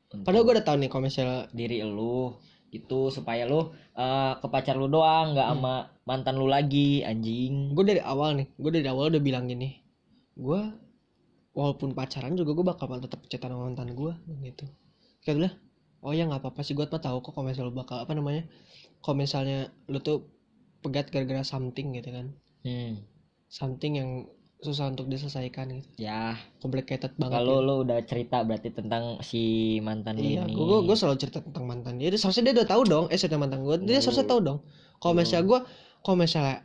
Untuk 0.10 0.26
padahal 0.26 0.44
gue 0.44 0.54
udah 0.58 0.66
tahu 0.66 0.78
nih 0.82 0.90
kalau 0.90 1.04
misalnya 1.06 1.40
diri 1.54 1.78
lu 1.86 2.34
itu 2.70 3.00
supaya 3.10 3.46
lu 3.46 3.70
eh, 3.94 4.34
ke 4.42 4.48
pacar 4.50 4.76
lu 4.76 4.90
doang 4.90 5.38
nggak 5.38 5.48
Hmm. 5.48 5.62
sama 5.62 5.74
mantan 6.04 6.36
lu 6.42 6.50
lagi 6.50 7.06
anjing. 7.06 7.78
Gue 7.78 7.86
dari 7.86 8.02
awal 8.02 8.42
nih 8.42 8.48
gue 8.58 8.72
dari 8.74 8.88
awal 8.90 9.14
udah 9.14 9.22
bilang 9.22 9.46
gini 9.46 9.78
gue 10.34 10.62
walaupun 11.54 11.92
pacaran 11.92 12.34
juga 12.34 12.56
gue 12.56 12.66
bakal 12.66 12.88
tetap 12.98 13.20
chatan 13.30 13.54
sama 13.54 13.70
mantan 13.70 13.94
gue 13.94 14.14
gitu. 14.44 14.66
Kayak 15.22 15.36
bilang 15.38 15.56
oh 16.00 16.16
ya 16.16 16.24
nggak 16.26 16.42
apa-apa 16.42 16.62
sih 16.64 16.74
gue 16.74 16.88
mah 16.88 17.02
tahu 17.04 17.20
kok 17.20 17.36
kalau 17.36 17.46
misalnya 17.46 17.70
lu 17.70 17.76
bakal 17.76 17.98
apa 18.02 18.14
namanya 18.16 18.44
kalau 19.04 19.16
misalnya 19.20 19.68
lu 19.86 20.00
tuh 20.00 20.26
pegat 20.80 21.12
gara-gara 21.12 21.44
something 21.44 21.94
gitu 21.94 22.10
kan. 22.10 22.34
Hmm. 22.60 23.04
something 23.50 23.98
yang 23.98 24.12
susah 24.60 24.92
untuk 24.92 25.08
diselesaikan 25.08 25.72
gitu. 25.72 25.88
Ya. 25.96 26.36
Complicated 26.60 27.16
banget 27.16 27.40
kalau 27.40 27.64
gitu. 27.64 27.68
lu 27.68 27.76
udah 27.88 28.00
cerita 28.04 28.44
berarti 28.44 28.70
tentang 28.76 29.24
si 29.24 29.78
mantan 29.80 30.20
iya 30.20 30.44
ini. 30.44 30.52
gue 30.52 30.80
gue 30.84 30.96
selalu 31.00 31.16
cerita 31.16 31.40
tentang 31.40 31.64
mantan 31.64 31.96
dia. 31.96 32.12
Dia 32.12 32.20
seharusnya 32.20 32.52
dia 32.52 32.54
udah 32.60 32.68
tahu 32.68 32.84
dong 32.84 33.06
eh 33.08 33.16
cerita 33.16 33.40
mantan 33.40 33.64
gue 33.64 33.76
dia 33.88 34.00
Lu- 34.00 34.04
seharusnya 34.04 34.28
tahu 34.28 34.40
dong. 34.44 34.60
Kalau 35.00 35.14
misalnya 35.16 35.46
gue 35.48 35.60
kalau 36.04 36.18
misalnya 36.20 36.58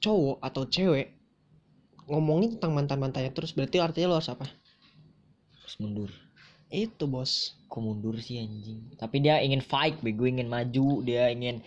cowok 0.00 0.36
atau 0.38 0.62
cewek 0.70 1.08
ngomongin 2.06 2.58
tentang 2.58 2.72
mantan 2.78 2.98
mantannya 3.02 3.30
terus 3.34 3.54
berarti 3.58 3.82
artinya 3.82 4.14
lo 4.14 4.16
harus 4.22 4.30
apa? 4.30 4.46
Terus 5.66 5.76
mundur. 5.82 6.10
Itu 6.70 7.10
bos. 7.10 7.58
Kok 7.66 7.82
mundur 7.82 8.22
sih 8.22 8.38
anjing? 8.38 8.94
Tapi 8.94 9.18
dia 9.18 9.42
ingin 9.42 9.58
fight 9.58 9.98
bego 9.98 10.30
ingin 10.30 10.46
maju 10.46 11.02
dia 11.02 11.26
ingin 11.30 11.58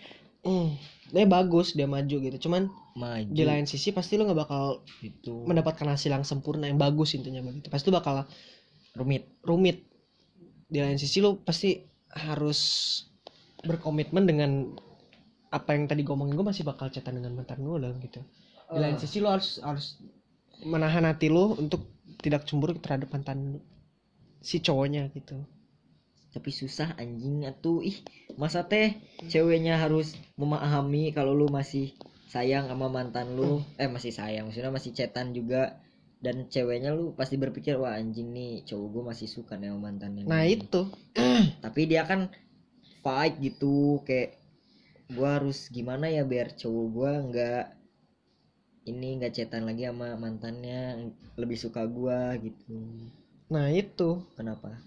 hmm, 0.44 0.68
dia 1.10 1.26
bagus 1.26 1.72
dia 1.72 1.88
maju 1.88 2.16
gitu. 2.20 2.48
Cuman 2.48 2.68
maju. 2.94 3.30
di 3.32 3.42
lain 3.42 3.64
sisi 3.64 3.90
pasti 3.90 4.20
lo 4.20 4.28
nggak 4.28 4.40
bakal 4.44 4.84
itu. 5.00 5.44
mendapatkan 5.44 5.88
hasil 5.88 6.12
yang 6.12 6.24
sempurna 6.24 6.68
yang 6.68 6.78
bagus 6.78 7.16
intinya 7.16 7.42
begitu. 7.42 7.68
Pasti 7.72 7.90
lo 7.90 7.98
bakal 7.98 8.28
rumit. 8.94 9.26
rumit. 9.42 9.84
Di 10.68 10.78
lain 10.80 11.00
sisi 11.00 11.24
lo 11.24 11.40
pasti 11.40 11.80
harus 12.14 12.60
berkomitmen 13.64 14.24
dengan 14.28 14.50
apa 15.54 15.72
yang 15.74 15.86
tadi 15.86 16.02
gue 16.02 16.14
omongin 16.14 16.34
gue 16.34 16.46
masih 16.46 16.66
bakal 16.66 16.90
chatan 16.90 17.22
dengan 17.22 17.34
mantan 17.38 17.62
gue 17.62 17.78
lah 17.78 17.94
gitu. 18.02 18.20
Di 18.70 18.78
lain 18.78 18.96
Ah. 18.96 19.00
sisi 19.00 19.18
lo 19.22 19.32
harus 19.32 19.62
harus 19.62 19.98
menahan 20.62 21.06
hati 21.06 21.30
lo 21.30 21.54
untuk 21.58 21.90
tidak 22.20 22.46
cemburu 22.48 22.74
terhadap 22.78 23.10
mantan 23.12 23.60
si 24.44 24.60
cowoknya 24.60 25.08
gitu. 25.14 25.40
Tapi 26.34 26.50
susah 26.50 26.98
anjing. 26.98 27.46
Atuh 27.46 27.80
ih 27.80 28.02
masa 28.34 28.66
teh 28.66 28.98
ceweknya 29.30 29.78
harus 29.78 30.18
memahami 30.34 31.14
kalau 31.14 31.32
lu 31.32 31.46
masih 31.50 31.94
sayang 32.30 32.66
sama 32.66 32.90
mantan 32.90 33.38
lu? 33.38 33.62
Eh 33.78 33.86
masih 33.86 34.10
sayang 34.10 34.50
maksudnya 34.50 34.74
masih 34.74 34.90
cetan 34.90 35.30
juga. 35.30 35.78
Dan 36.24 36.48
ceweknya 36.48 36.96
lu 36.96 37.12
pasti 37.12 37.36
berpikir 37.36 37.76
wah 37.76 38.00
anjing 38.00 38.32
nih 38.32 38.64
cowok 38.64 38.88
gue 38.88 39.02
masih 39.12 39.28
suka 39.28 39.60
nih 39.60 39.68
sama 39.68 39.92
mantannya 39.92 40.24
nah 40.24 40.40
nih." 40.40 40.56
itu. 40.56 40.82
Tapi 41.64 41.80
dia 41.84 42.08
kan 42.08 42.32
fight 43.04 43.36
gitu 43.44 44.00
kayak 44.08 44.40
gua 45.12 45.36
harus 45.36 45.68
gimana 45.68 46.08
ya 46.08 46.24
biar 46.24 46.56
cowok 46.56 46.86
gua 46.88 47.12
nggak 47.28 47.64
ini 48.88 49.20
nggak 49.20 49.36
cetan 49.36 49.68
lagi 49.68 49.84
sama 49.84 50.16
mantannya 50.16 51.12
lebih 51.36 51.60
suka 51.60 51.84
gua 51.84 52.32
gitu. 52.40 52.72
Nah 53.52 53.68
itu. 53.68 54.24
Kenapa? 54.32 54.80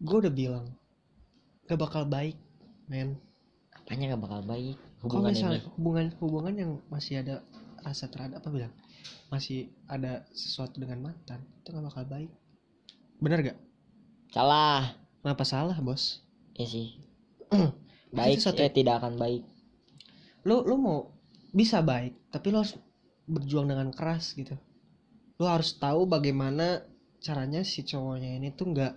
Gue 0.00 0.24
udah 0.24 0.32
bilang 0.32 0.79
gak 1.70 1.78
bakal 1.78 2.02
baik 2.02 2.34
men. 2.90 3.14
Apanya 3.70 4.14
nggak 4.14 4.22
bakal 4.26 4.42
baik? 4.42 4.74
Hubungan 5.06 5.30
misalnya 5.30 5.62
ini 5.62 5.70
hubungan 5.78 6.06
hubungan 6.18 6.54
yang 6.58 6.70
masih 6.90 7.22
ada 7.22 7.46
rasa 7.80 8.10
terhadap 8.10 8.42
apa 8.42 8.50
bilang? 8.50 8.74
Masih 9.30 9.70
ada 9.86 10.26
sesuatu 10.34 10.82
dengan 10.82 10.98
mantan 11.06 11.38
itu 11.62 11.70
gak 11.70 11.86
bakal 11.86 12.04
baik. 12.10 12.30
Bener 13.22 13.38
gak? 13.46 13.58
Salah. 14.34 14.98
Kenapa 15.22 15.46
salah 15.46 15.78
bos? 15.78 16.18
Ya 16.60 16.66
sih. 16.68 16.98
Baik 18.10 18.42
satu- 18.42 18.60
eh 18.60 18.68
tidak 18.68 19.00
akan 19.00 19.14
baik. 19.16 19.46
Lu 20.42 20.66
lu 20.66 20.74
mau 20.76 21.14
bisa 21.54 21.78
baik 21.80 22.18
tapi 22.28 22.50
lu 22.50 22.58
harus 22.60 22.74
berjuang 23.30 23.70
dengan 23.70 23.94
keras 23.94 24.34
gitu. 24.34 24.58
Lu 25.38 25.46
harus 25.46 25.78
tahu 25.78 26.04
bagaimana 26.04 26.82
caranya 27.22 27.62
si 27.62 27.80
cowoknya 27.80 28.36
ini 28.36 28.50
tuh 28.52 28.74
nggak 28.74 28.92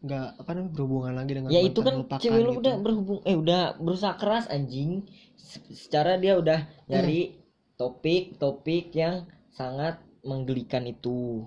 nggak 0.00 0.40
apa 0.40 0.50
namanya 0.56 0.72
berhubungan 0.72 1.12
lagi 1.12 1.32
dengan 1.36 1.50
ya 1.52 1.60
itu 1.60 1.80
kan 1.84 1.94
cewek 2.08 2.40
lu 2.40 2.56
gitu. 2.56 2.60
udah 2.64 2.74
berhubung 2.80 3.20
eh 3.22 3.36
udah 3.36 3.76
berusaha 3.76 4.16
keras 4.16 4.48
anjing. 4.48 5.04
Se- 5.36 5.60
secara 5.70 6.16
dia 6.16 6.40
udah 6.40 6.64
nyari 6.88 7.36
topik-topik 7.76 8.92
yang 8.92 9.28
sangat 9.50 10.00
menggelikan 10.24 10.84
itu. 10.84 11.44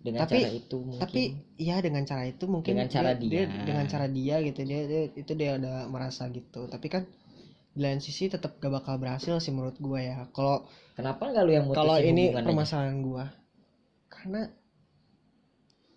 Dengan 0.00 0.28
Tapi- 0.28 0.40
cara 0.40 0.52
itu 0.52 0.76
mungkin. 0.78 1.00
tapi 1.00 1.22
ya 1.56 1.80
dengan 1.80 2.04
cara 2.04 2.24
itu 2.24 2.44
mungkin 2.44 2.76
Dengan 2.76 2.88
cara 2.88 3.12
dia. 3.16 3.48
dengan 3.48 3.84
cara 3.88 4.04
dia 4.06 4.36
gitu 4.40 4.60
dia, 4.62 4.80
dia- 4.84 5.12
itu 5.12 5.32
dia 5.32 5.56
udah 5.56 5.88
merasa 5.88 6.28
gitu. 6.28 6.68
Tapi 6.68 6.86
kan 6.88 7.08
di 7.72 7.80
lain 7.80 7.98
sisi 7.98 8.28
tetap 8.28 8.56
gak 8.56 8.70
bakal 8.70 8.96
berhasil 8.96 9.36
sih 9.36 9.48
menurut 9.48 9.80
gua 9.80 10.00
ya. 10.00 10.16
Kalau 10.32 10.68
kenapa 10.92 11.28
nggak 11.28 11.44
lu 11.44 11.52
yang 11.52 11.66
kalau 11.72 11.96
ini 11.96 12.32
permasalahan 12.32 13.00
gua? 13.00 13.32
Karena 14.08 14.48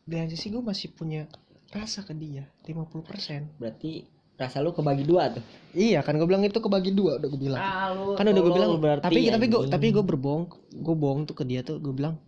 di 0.08 0.14
lain 0.16 0.32
sisi 0.32 0.48
gua 0.48 0.64
masih 0.64 0.96
punya 0.96 1.28
rasa 1.76 2.08
ke 2.08 2.16
dia 2.16 2.48
50% 2.64 3.60
berarti 3.60 4.08
rasa 4.38 4.62
lu 4.62 4.70
kebagi 4.70 5.04
dua 5.04 5.34
tuh? 5.34 5.44
Iya 5.74 6.06
kan 6.06 6.16
gua 6.16 6.30
bilang 6.30 6.46
itu 6.46 6.62
kebagi 6.62 6.94
dua 6.94 7.18
udah 7.18 7.28
gua 7.28 7.42
bilang. 7.42 7.60
Ah, 7.60 7.90
lu 7.92 8.14
kan 8.14 8.24
udah 8.30 8.44
gue 8.46 8.54
bilang 8.54 8.72
berarti, 8.78 9.04
tapi 9.04 9.20
tapi 9.34 9.46
gue 9.50 9.62
tapi 9.66 9.86
gue 9.90 10.04
berbohong 10.06 10.46
gue 10.78 10.96
bohong 10.96 11.26
tuh 11.26 11.36
ke 11.36 11.44
dia 11.44 11.66
tuh 11.66 11.82
gue 11.82 11.90
bilang 11.90 12.22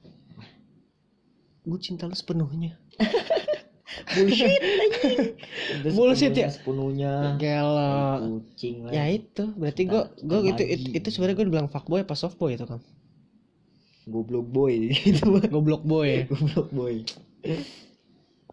gue 1.64 1.80
cinta 1.80 2.10
lu 2.10 2.18
sepenuhnya. 2.18 2.76
Bullshit 4.10 4.50
anjing. 4.58 5.38
Itu 5.86 5.88
Bullshit 5.94 6.34
ya? 6.34 6.50
sepenuhnya 6.50 6.50
sepenuhnya. 6.50 7.14
Gela 7.38 8.18
kucing 8.26 8.76
lah. 8.90 8.92
Ya 8.92 9.06
itu 9.14 9.44
berarti 9.54 9.82
gue 9.86 10.02
gue 10.26 10.40
itu 10.50 10.64
itu, 10.66 10.88
itu 10.98 11.08
sebenarnya 11.14 11.38
gue 11.38 11.46
bilang 11.46 11.70
fuckboy 11.70 12.02
apa 12.02 12.18
softboy 12.18 12.58
itu 12.58 12.66
kan 12.66 12.82
goblok 14.10 14.50
boy. 14.50 14.90
Gitu 14.90 15.22
goblok 15.54 15.86
boy. 15.86 16.26
Goblok 16.26 16.70
boy 16.74 17.06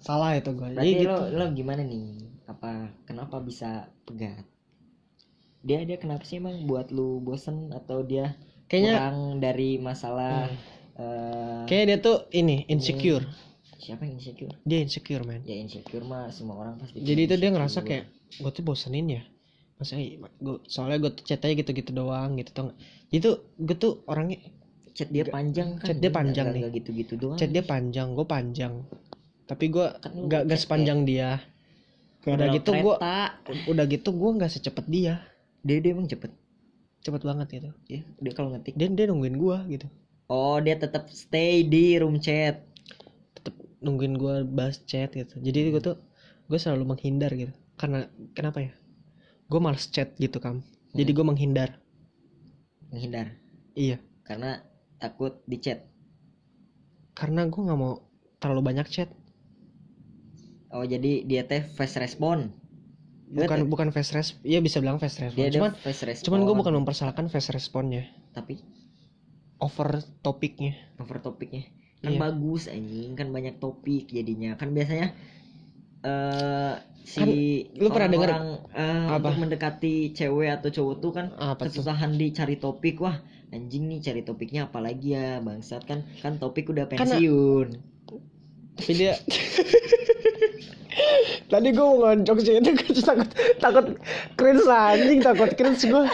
salah 0.06 0.30
itu 0.38 0.50
gue 0.58 0.68
jadi 0.72 0.76
Berarti 0.76 0.98
gitu 1.04 1.22
lo, 1.32 1.38
lo 1.38 1.44
gimana 1.58 1.82
nih? 1.84 2.06
Apa 2.52 2.70
kenapa 3.08 3.36
bisa 3.42 3.90
pegat? 4.06 4.44
Dia 5.66 5.82
dia 5.82 5.98
kenapa 5.98 6.22
sih 6.28 6.38
emang 6.38 6.62
buat 6.70 6.94
lu 6.94 7.18
bosen 7.26 7.74
atau 7.74 7.98
dia 8.06 8.38
kayaknya 8.70 8.94
kurang 8.94 9.18
dari 9.42 9.70
masalah 9.82 10.46
eh, 10.96 11.62
kayak 11.66 11.84
dia 11.90 11.98
tuh 11.98 12.16
ini 12.30 12.56
insecure 12.70 13.24
siapa 13.82 14.02
yang 14.06 14.18
insecure? 14.18 14.54
dia 14.66 14.78
insecure 14.82 15.22
man 15.26 15.42
Ya 15.46 15.54
insecure 15.58 16.02
mah 16.02 16.30
semua 16.34 16.56
orang 16.62 16.74
pasti. 16.80 16.98
jadi 17.02 17.20
itu 17.26 17.34
dia 17.38 17.50
ngerasa 17.54 17.78
kayak 17.86 18.04
gue 18.42 18.50
tuh 18.52 18.64
bosenin 18.66 19.06
ya 19.18 19.22
masa 19.76 20.00
gue 20.00 20.56
soalnya 20.66 20.98
gue 21.04 21.10
tuh 21.18 21.24
chat 21.28 21.40
aja 21.44 21.52
gitu-gitu 21.52 21.90
doang 21.92 22.30
gitu 22.40 22.50
tuh 22.54 22.64
itu 23.12 23.30
gue 23.60 23.76
tuh 23.76 23.92
orangnya 24.08 24.38
chat 24.96 25.08
dia 25.12 25.24
panjang 25.28 25.76
kan. 25.76 25.86
chat 25.86 25.98
dia 26.00 26.08
panjang 26.10 26.46
nih. 26.50 26.62
Gak 26.66 26.72
gitu-gitu 26.80 27.12
doang. 27.20 27.36
chat 27.36 27.50
dia 27.52 27.60
panjang 27.62 28.08
gue 28.16 28.26
panjang 28.26 28.72
tapi 29.46 29.64
gue 29.70 29.86
Kan 30.02 30.12
gak, 30.26 30.42
sepanjang 30.56 31.04
dia 31.04 31.38
Kayak 32.24 32.34
udah 32.42 32.46
gitu 32.58 32.70
gua- 32.82 32.98
kereta. 32.98 33.18
udah 33.70 33.84
gitu 33.86 34.08
gue 34.10 34.30
nggak 34.34 34.50
secepat 34.50 34.84
dia 34.88 35.14
dia 35.62 35.78
dia 35.78 35.90
emang 35.94 36.08
cepet. 36.08 36.32
cepet 37.04 37.22
banget 37.22 37.46
gitu 37.54 37.70
Ya, 37.86 38.02
dia 38.18 38.32
kalau 38.34 38.50
ngetik. 38.50 38.74
dia 38.74 38.88
dia 38.90 39.06
nungguin 39.06 39.36
gue 39.36 39.58
gitu 39.70 39.86
Oh, 40.26 40.58
dia 40.58 40.74
tetap 40.74 41.06
stay 41.14 41.62
di 41.62 41.94
room 42.02 42.18
chat. 42.18 42.58
tetep 43.38 43.54
nungguin 43.78 44.18
gue 44.18 44.34
bahas 44.48 44.82
chat 44.82 45.14
gitu 45.14 45.38
jadi 45.38 45.70
gue 45.70 45.78
tuh 45.78 45.96
gue 46.50 46.58
selalu 46.58 46.96
menghindar 46.96 47.30
gitu 47.30 47.52
karena 47.76 48.08
kenapa 48.34 48.58
ya 48.66 48.72
gue 49.46 49.60
males 49.62 49.86
chat 49.86 50.10
gitu 50.18 50.42
kan 50.42 50.64
jadi 50.90 51.14
gue 51.14 51.22
menghindar 51.22 51.78
Menghindar 52.90 53.38
iya 53.76 54.02
karena 54.22 54.62
takut 55.02 55.32
di 55.50 55.56
chat. 55.64 55.80
karena 57.18 57.42
gue 57.50 57.60
nggak 57.66 57.78
mau 57.82 57.94
terlalu 58.40 58.62
banyak 58.68 58.86
chat 58.94 59.08
Oh, 60.74 60.84
jadi 60.84 61.24
dia 61.24 61.42
teh 61.46 61.62
fast 61.62 61.96
respon. 61.96 62.52
bukan 63.26 63.66
bukan 63.66 63.88
fast 63.90 64.14
resp 64.14 64.38
iya 64.46 64.62
bisa 64.62 64.78
bilang 64.78 65.02
fast 65.02 65.18
respon 65.18 65.38
Dia 65.42 65.50
cuman 65.50 65.72
fast 65.82 66.02
respon. 66.06 66.24
cuman 66.30 66.40
gue 66.46 66.54
bukan 66.62 66.74
mempersalahkan 66.78 67.26
fast 67.26 67.50
responnya 67.50 68.06
tapi 68.30 68.62
over 69.58 69.88
topiknya 70.22 70.72
over 71.02 71.18
topiknya 71.18 71.64
kan 72.04 72.12
Iya. 72.14 72.20
bagus 72.22 72.68
anjing 72.70 73.12
kan 73.18 73.28
banyak 73.34 73.58
topik 73.58 74.06
jadinya 74.12 74.54
kan 74.54 74.70
biasanya 74.76 75.10
eh 76.06 76.74
si 77.02 77.18
Kan, 77.18 77.28
lu 77.82 77.88
pernah 77.90 78.08
denger 78.10 78.30
orang 78.30 78.46
eh, 78.74 79.06
apa? 79.10 79.16
untuk 79.18 79.34
mendekati 79.42 79.94
cewek 80.14 80.48
atau 80.56 80.68
cowok 80.70 80.94
tuh 81.02 81.12
kan 81.16 81.26
apa 81.34 81.62
tuh 81.66 81.82
kesusahan 81.82 82.10
dicari 82.14 82.56
topik 82.58 82.96
wah 83.02 83.16
anjing 83.48 83.86
nih 83.86 84.00
cari 84.00 84.20
topiknya 84.20 84.66
apa 84.66 84.78
lagi 84.78 85.12
ya? 85.12 85.38
Bangsat 85.38 85.84
kan 85.84 86.02
kan 86.18 86.36
topik 86.36 86.68
udah 86.68 86.86
Karena- 86.86 87.16
pensiun. 87.16 87.68
Tapi 88.76 88.92
dia 88.92 89.16
tadi 91.46 91.68
gue 91.70 91.80
mau 91.80 91.96
ngoncok 92.02 92.36
sih 92.40 92.58
itu 92.58 92.70
gue 92.72 93.00
takut 93.00 93.28
takut 93.56 93.86
cringe 94.34 94.64
anjing 94.66 95.20
takut 95.20 95.48
cringe 95.52 95.80
gue 95.80 96.04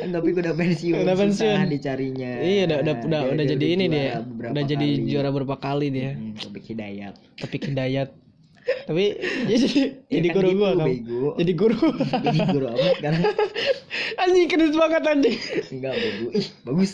kan 0.00 0.08
topik 0.10 0.32
udah 0.32 0.54
pensiun 0.54 0.96
Udah 0.96 1.12
susah 1.12 1.20
pensiun. 1.20 1.68
dicarinya. 1.68 2.30
Iya 2.40 2.62
udah 2.64 2.78
udah 2.80 2.94
udah, 3.04 3.20
udah 3.36 3.44
jadi 3.44 3.66
ini 3.68 3.84
dia. 3.86 4.24
udah 4.24 4.64
jadi 4.64 4.88
kali. 4.96 5.04
juara 5.04 5.28
berapa 5.28 5.56
kali 5.60 5.86
dia. 5.92 6.16
Hmm, 6.16 6.32
topik 6.40 6.64
hidayat. 6.64 7.20
Tapi 7.36 7.56
hidayat 7.60 8.08
tapi 8.60 9.04
jadi 9.46 9.66
Ya 10.06 10.18
jadi 10.18 10.28
kan 10.28 10.34
guru 10.36 10.48
gitu, 10.48 10.58
gua 10.58 10.70
kan 10.70 10.86
bego. 10.86 11.26
jadi 11.34 11.52
guru 11.54 11.76
jadi 12.20 12.38
guru 12.46 12.66
apa 12.68 12.86
sekarang 12.94 13.22
anjing 14.22 14.46
cringe 14.46 14.76
banget 14.76 15.02
anjing 15.04 15.36
enggak 15.70 15.94
bego 15.94 16.26
bagus 16.62 16.92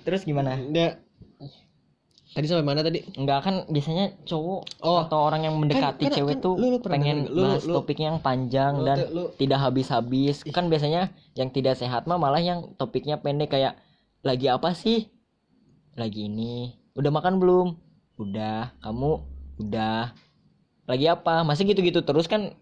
terus 0.00 0.22
gimana 0.22 0.56
dia 0.64 0.96
tadi 2.30 2.46
sampai 2.46 2.62
mana 2.62 2.80
tadi 2.80 3.02
Enggak 3.12 3.42
kan 3.42 3.54
biasanya 3.66 4.14
cowok 4.22 4.62
Oh. 4.80 5.02
atau 5.02 5.18
orang 5.20 5.42
yang 5.42 5.54
mendekati 5.56 5.98
Kan- 6.00 6.08
kan- 6.08 6.16
cewek 6.16 6.36
kan 6.36 6.44
tuh 6.44 6.54
lu- 6.54 6.70
lu 6.70 6.78
pernah 6.78 6.94
pengen 6.94 7.18
lu- 7.26 7.42
bahas 7.44 7.64
lu- 7.64 7.74
topiknya 7.74 8.06
yang 8.08 8.20
panjang 8.20 8.72
lu 8.72 8.86
dan 8.86 8.98
lu- 9.10 9.30
tidak 9.34 9.58
habis-habis. 9.60 10.46
Kan 10.46 10.70
biasanya 10.70 11.02
yang 11.34 11.48
tidak 11.48 11.74
sehat 11.74 12.06
mah 12.06 12.16
malah 12.16 12.38
yang 12.40 12.70
topiknya 12.76 13.18
pendek 13.18 13.50
kayak 13.50 13.74
lagi 14.20 14.46
apa 14.46 14.70
sih? 14.72 15.10
Lagi 15.92 16.30
ini. 16.30 16.70
Udah 16.94 17.10
makan 17.10 17.36
belum? 17.36 17.74
Udah. 18.16 18.78
Kamu 18.78 19.26
udah. 19.60 20.16
Lagi 20.88 21.06
apa? 21.06 21.44
Masih 21.44 21.68
gitu-gitu 21.68 22.00
terus 22.02 22.26
kan 22.26 22.56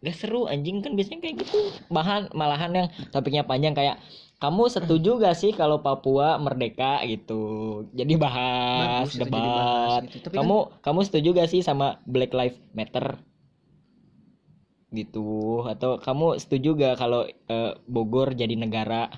gak 0.00 0.16
seru 0.16 0.48
anjing. 0.48 0.80
Kan 0.80 0.96
biasanya 0.96 1.20
kayak 1.20 1.44
gitu. 1.44 1.60
Bahan 1.92 2.32
malahan 2.32 2.72
yang 2.72 2.88
topiknya 3.12 3.44
panjang 3.44 3.76
kayak 3.76 4.00
kamu 4.40 4.72
setuju 4.72 5.20
gak 5.20 5.36
sih 5.36 5.52
kalau 5.52 5.84
Papua 5.84 6.40
merdeka? 6.40 7.04
gitu. 7.04 7.42
Jadi 7.92 8.16
bahas 8.16 9.04
Bagus 9.04 9.12
itu 9.12 9.20
jadi 9.20 9.28
debat. 9.28 9.44
bahas 9.44 10.02
gitu. 10.08 10.24
Tapi 10.24 10.34
kamu 10.40 10.56
kamu 10.80 11.00
setuju 11.04 11.28
gak 11.36 11.50
sih 11.52 11.60
sama 11.60 12.00
Black 12.08 12.32
Lives 12.32 12.56
Matter? 12.72 13.20
Gitu. 14.90 15.28
Atau 15.68 16.00
kamu 16.00 16.40
setuju 16.40 16.68
gak 16.72 16.96
kalau 16.96 17.28
eh, 17.28 17.72
Bogor 17.84 18.32
jadi 18.32 18.56
negara 18.56 19.12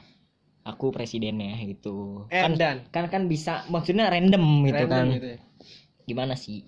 aku 0.67 0.91
presidennya? 0.91 1.55
Gitu. 1.71 2.27
Kan 2.27 2.59
dan 2.59 2.83
kan 2.91 3.07
kan 3.07 3.31
bisa 3.31 3.63
maksudnya 3.71 4.11
random 4.11 4.67
gitu 4.67 4.85
kan. 4.91 5.07
gitu 5.15 5.39
ya. 5.39 5.41
Gimana 6.05 6.35
sih? 6.35 6.65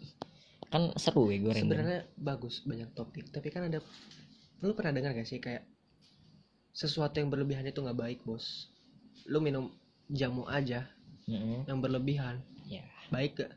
Kan 0.69 0.91
seru 0.99 1.31
ya 1.31 1.39
gue 1.39 1.55
sebenarnya 1.55 2.07
bagus 2.19 2.63
banyak 2.67 2.91
topik. 2.93 3.31
Tapi 3.31 3.49
kan 3.49 3.71
ada 3.71 3.79
lu 4.61 4.73
pernah 4.73 4.97
dengar 4.97 5.13
gak 5.13 5.29
sih 5.29 5.39
kayak 5.39 5.63
sesuatu 6.75 7.23
yang 7.23 7.31
berlebihan 7.31 7.63
itu 7.63 7.79
nggak 7.79 7.95
baik 7.95 8.21
bos? 8.27 8.67
Lu 9.31 9.39
minum 9.39 9.71
jamu 10.11 10.45
aja 10.51 10.89
Mm-mm. 11.31 11.65
yang 11.71 11.79
berlebihan. 11.79 12.43
Ya. 12.67 12.83
Baik 13.09 13.39
gak? 13.45 13.53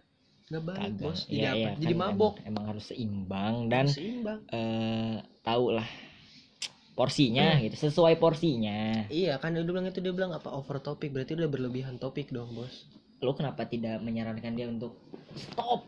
Nggak 0.47 0.63
baik 0.63 0.79
kagak. 0.93 1.01
bos. 1.01 1.19
Jadi 1.25 1.35
Iya, 1.35 1.49
apa? 1.49 1.57
Iya, 1.57 1.71
jadi 1.81 1.93
kan 1.93 2.01
mabok. 2.03 2.33
Emang, 2.37 2.47
emang 2.47 2.65
harus 2.71 2.85
seimbang 2.87 3.55
dan 3.67 3.85
seimbang. 3.89 4.39
eh 4.53 5.15
tahu 5.41 5.65
lah 5.73 5.87
porsinya 6.97 7.61
gitu 7.61 7.77
sesuai 7.77 8.17
porsinya. 8.17 9.05
Iya 9.09 9.37
kan 9.37 9.53
dia 9.53 9.61
bilang 9.61 9.85
itu 9.85 10.01
dia 10.01 10.13
bilang 10.13 10.33
apa? 10.33 10.49
Over 10.49 10.81
topik 10.81 11.13
berarti 11.13 11.37
udah 11.37 11.49
berlebihan 11.49 11.97
topik 11.97 12.29
dong 12.29 12.53
bos. 12.53 12.85
Lo 13.21 13.33
kenapa 13.33 13.65
tidak 13.65 13.97
menyarankan 14.01 14.53
dia 14.53 14.69
untuk 14.69 14.97
stop. 15.39 15.81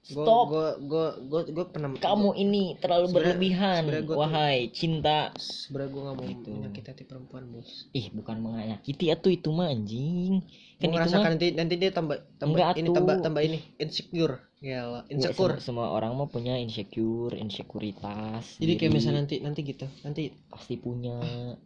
Gue 0.00 0.26
stop. 0.26 0.46
gue 0.50 0.68
gue 0.90 1.06
gue 1.22 1.40
gue 1.54 1.66
pernah 1.70 1.92
kamu 1.94 2.34
ini 2.34 2.74
terlalu 2.82 3.14
berlebihan 3.14 3.86
sebenarnya 3.86 4.02
gua 4.02 4.14
tuh- 4.16 4.20
wahai 4.26 4.58
cinta. 4.74 5.20
Sebenarnya 5.38 5.90
gue 5.92 6.02
gak 6.02 6.16
mau 6.16 6.26
Gitu. 6.26 6.50
menyakiti 6.50 6.88
hati 6.90 7.04
perempuan 7.04 7.44
bos. 7.46 7.70
Ih 7.92 8.06
bukan 8.10 8.36
menyakiti 8.40 9.04
atuh 9.06 9.30
itu 9.30 9.48
mah 9.50 9.70
anjing. 9.70 10.42
Gue 10.42 10.80
kan 10.80 10.82
itu 10.82 10.94
ngerasakan 10.96 11.20
mah 11.20 11.30
nanti 11.30 11.46
nanti 11.54 11.74
dia 11.76 11.90
tambah 11.90 12.16
tambah 12.36 12.58
Enggak, 12.58 12.74
ini 12.74 12.88
tambah 12.90 13.14
tambah 13.22 13.42
ini 13.44 13.58
insecure. 13.76 14.34
Ya 14.58 14.80
Nggak, 14.82 15.04
insecure. 15.08 15.54
semua, 15.56 15.86
semua 15.86 15.86
orang 15.94 16.12
mah 16.12 16.26
punya 16.26 16.52
insecure 16.56 17.32
insekuritas 17.32 18.58
jadi 18.58 18.72
kayak 18.76 18.92
misalnya 18.92 19.22
nanti 19.22 19.36
nanti 19.38 19.60
gitu. 19.62 19.86
Nanti 20.02 20.22
pasti 20.48 20.74
punya. 20.74 21.16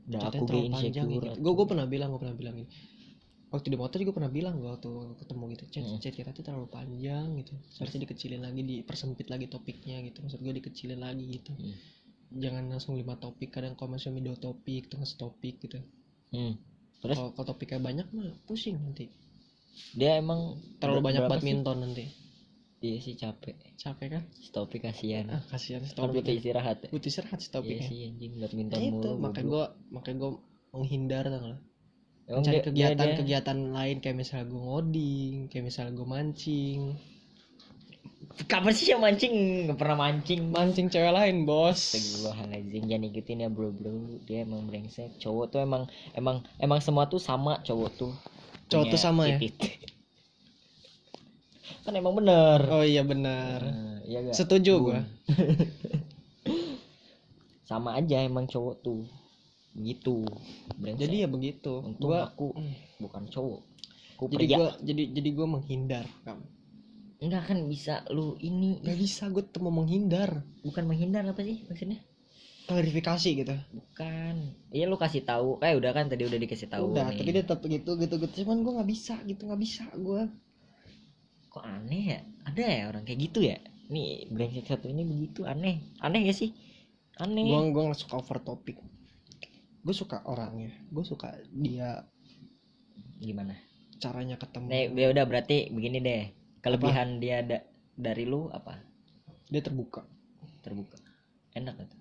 Dan 0.05 0.21
ceritanya 0.21 0.31
aku 0.31 0.45
panjang 0.45 0.69
insecure 0.69 1.09
gitu. 1.09 1.39
gue 1.41 1.53
gue 1.55 1.67
pernah 1.67 1.87
bilang 1.87 2.13
gue 2.13 2.21
pernah 2.21 2.37
bilang 2.37 2.55
ini 2.61 2.69
waktu 3.55 3.71
di 3.71 3.79
motor 3.79 4.03
juga 4.03 4.19
pernah 4.19 4.33
bilang 4.35 4.59
gue 4.59 4.67
waktu 4.67 4.91
ketemu 5.23 5.45
gitu 5.55 5.65
chat 5.71 5.85
Hmm. 5.87 5.99
chat 6.03 6.11
kita 6.11 6.35
tuh 6.35 6.43
terlalu 6.43 6.67
panjang 6.67 7.39
gitu. 7.39 7.55
Seharusnya 7.71 8.03
dikecilin 8.11 8.43
lagi 8.43 8.67
dipersempit 8.67 9.31
lagi 9.31 9.47
topiknya 9.47 10.03
gitu. 10.03 10.27
Maksud 10.27 10.43
gue 10.43 10.55
dikecilin 10.59 10.99
lagi 10.99 11.25
gitu. 11.31 11.55
Hmm. 11.55 11.77
jangan 12.35 12.67
langsung 12.67 12.99
lima 12.99 13.15
topik 13.15 13.55
kadang 13.55 13.79
kalau 13.79 13.95
masih 13.95 14.11
dua 14.19 14.35
topik 14.35 14.91
tengah 14.91 15.07
topik 15.07 15.63
gitu. 15.63 15.79
Hmm. 16.35 16.59
terus? 16.99 17.15
Kalau 17.15 17.47
topiknya 17.47 17.79
banyak 17.79 18.07
mah 18.11 18.35
pusing 18.43 18.75
nanti. 18.75 19.07
Dia 19.95 20.19
emang 20.19 20.59
terlalu 20.83 21.15
banyak 21.15 21.23
badminton 21.31 21.79
nanti. 21.79 22.11
Sih? 22.11 22.25
iya 22.85 22.99
sih 23.01 23.15
capek. 23.15 23.55
Capek 23.79 24.09
kan? 24.19 24.23
Stopi 24.45 24.77
kasihan. 24.83 25.31
Ah 25.31 25.43
kasihan 25.47 25.81
kan 25.87 25.95
topik 25.95 26.27
butuh 26.27 26.35
istirahat 26.35 26.79
ya. 26.85 26.89
Butuh 26.91 27.09
istirahat 27.09 27.39
sih 27.39 27.49
iya 27.49 27.55
topiknya 27.55 27.87
sih 27.87 27.99
anjing 28.11 28.33
badminton 28.43 28.77
Nah, 28.77 28.91
mulu 28.91 28.99
itu 28.99 29.11
makanya 29.23 29.47
gue 29.47 29.65
makanya 29.95 30.17
gue 30.19 30.33
menghindar 30.75 31.25
tau 31.31 31.39
nggak? 31.39 31.61
Emang 32.25 32.41
mencari 32.41 32.57
dia- 32.57 32.57
dia- 32.57 32.67
kegiatan 32.67 33.07
dia- 33.07 33.17
kegiatan 33.21 33.59
lain 33.71 33.97
kayak 34.01 34.17
misalnya 34.17 34.47
gue 34.49 34.61
ngoding 34.61 35.35
kayak 35.49 35.65
misalnya 35.65 35.93
gue 35.93 36.09
mancing. 36.09 36.81
Kapan 38.45 38.73
sih 38.75 38.91
yang 38.91 38.99
mancing? 38.99 39.35
Nggak 39.69 39.79
pernah 39.79 39.97
mancing. 40.01 40.41
Mancing 40.51 40.89
cewek 40.89 41.13
lain 41.13 41.45
bos. 41.45 41.93
Astagfirullahaladzim 41.93 42.83
jangan 42.89 43.07
ikutin 43.07 43.41
ya 43.41 43.49
bro 43.49 43.71
bro 43.71 44.19
dia 44.25 44.43
emang 44.43 44.67
brengsek. 44.67 45.17
Cowok 45.19 45.49
tuh 45.49 45.61
emang 45.61 45.87
emang 46.13 46.43
emang 46.59 46.81
semua 46.81 47.07
tuh 47.07 47.19
sama 47.19 47.61
cowok 47.61 47.91
tuh. 47.95 48.13
Cowok 48.67 48.91
tuh 48.91 48.99
sama 48.99 49.29
ya? 49.29 49.37
titik. 49.37 49.85
kan 51.85 51.93
emang 51.93 52.17
bener. 52.17 52.65
Oh 52.73 52.81
iya 52.81 53.01
benar 53.01 53.61
Nah, 53.61 54.01
iya 54.05 54.21
gak? 54.23 54.35
setuju 54.35 54.73
gue 54.83 55.01
sama 57.65 57.95
aja 57.95 58.21
emang 58.21 58.45
cowok 58.45 58.75
tuh 58.81 59.05
gitu. 59.75 60.23
Brengsek 60.79 61.03
jadi 61.07 61.17
ya 61.27 61.29
begitu. 61.29 61.83
untung 61.83 62.15
gue 62.15 62.19
aku 62.19 62.47
bukan 63.03 63.27
cowok. 63.27 63.61
Aku 64.15 64.31
jadi 64.31 64.47
gue 64.47 64.69
jadi 64.87 65.03
jadi 65.11 65.31
gue 65.35 65.47
menghindar 65.51 66.07
kamu 66.23 66.47
enggak 67.25 67.43
kan 67.49 67.59
bisa 67.67 68.05
lu 68.13 68.37
ini 68.45 68.85
nggak 68.85 68.99
bisa 69.01 69.33
gue 69.33 69.43
tuh 69.49 69.65
mau 69.65 69.73
menghindar. 69.73 70.45
Bukan 70.61 70.85
menghindar 70.85 71.25
apa 71.25 71.41
sih 71.41 71.65
maksudnya? 71.67 71.99
Klarifikasi 72.65 73.29
gitu. 73.45 73.55
Bukan. 73.73 74.35
Iya 74.73 74.85
lu 74.89 74.97
kasih 75.01 75.25
tahu. 75.25 75.61
Kayak 75.61 75.77
udah 75.81 75.91
kan 75.93 76.05
tadi 76.13 76.23
udah 76.29 76.39
dikasih 76.41 76.69
tahu 76.69 76.93
udah 76.93 77.13
nih. 77.13 77.19
tapi 77.21 77.31
dia 77.33 77.45
tetap 77.45 77.61
gitu 77.65 77.91
gitu 77.97 78.15
gitu. 78.21 78.35
Cuman 78.45 78.61
gue 78.61 78.73
nggak 78.77 78.91
bisa 78.93 79.15
gitu. 79.25 79.43
Nggak 79.49 79.61
bisa 79.61 79.85
gue 79.97 80.23
kok 81.49 81.65
aneh 81.65 82.05
ya? 82.13 82.21
Ada 82.51 82.63
ya 82.67 82.85
orang 82.93 83.05
kayak 83.09 83.21
gitu 83.31 83.41
ya? 83.41 83.57
Nih 83.89 84.29
brengsek 84.29 84.69
satu 84.69 84.87
ini 84.93 85.03
begitu. 85.09 85.49
Aneh. 85.49 85.81
Aneh 86.05 86.29
gak 86.29 86.37
sih? 86.37 86.53
Aneh. 87.21 87.47
Gue 87.47 87.73
gue 87.73 87.85
suka 87.97 88.21
over 88.21 88.39
topik 88.41 88.77
gue 89.85 89.95
suka 89.95 90.25
orangnya. 90.25 90.73
Gue 90.89 91.05
suka 91.05 91.37
dia 91.53 92.03
gimana? 93.21 93.55
caranya 94.05 94.37
ketemu. 94.37 94.67
Nih 94.69 94.85
ya 94.93 95.09
udah 95.17 95.25
berarti 95.25 95.73
begini 95.73 95.99
deh. 96.05 96.23
Kelebihan 96.61 97.21
dia 97.21 97.41
da- 97.41 97.65
dari 97.97 98.29
lu 98.29 98.53
apa? 98.53 98.77
Dia 99.49 99.65
terbuka. 99.65 100.05
Terbuka. 100.61 101.01
Enak 101.57 101.89
tuh? 101.89 102.01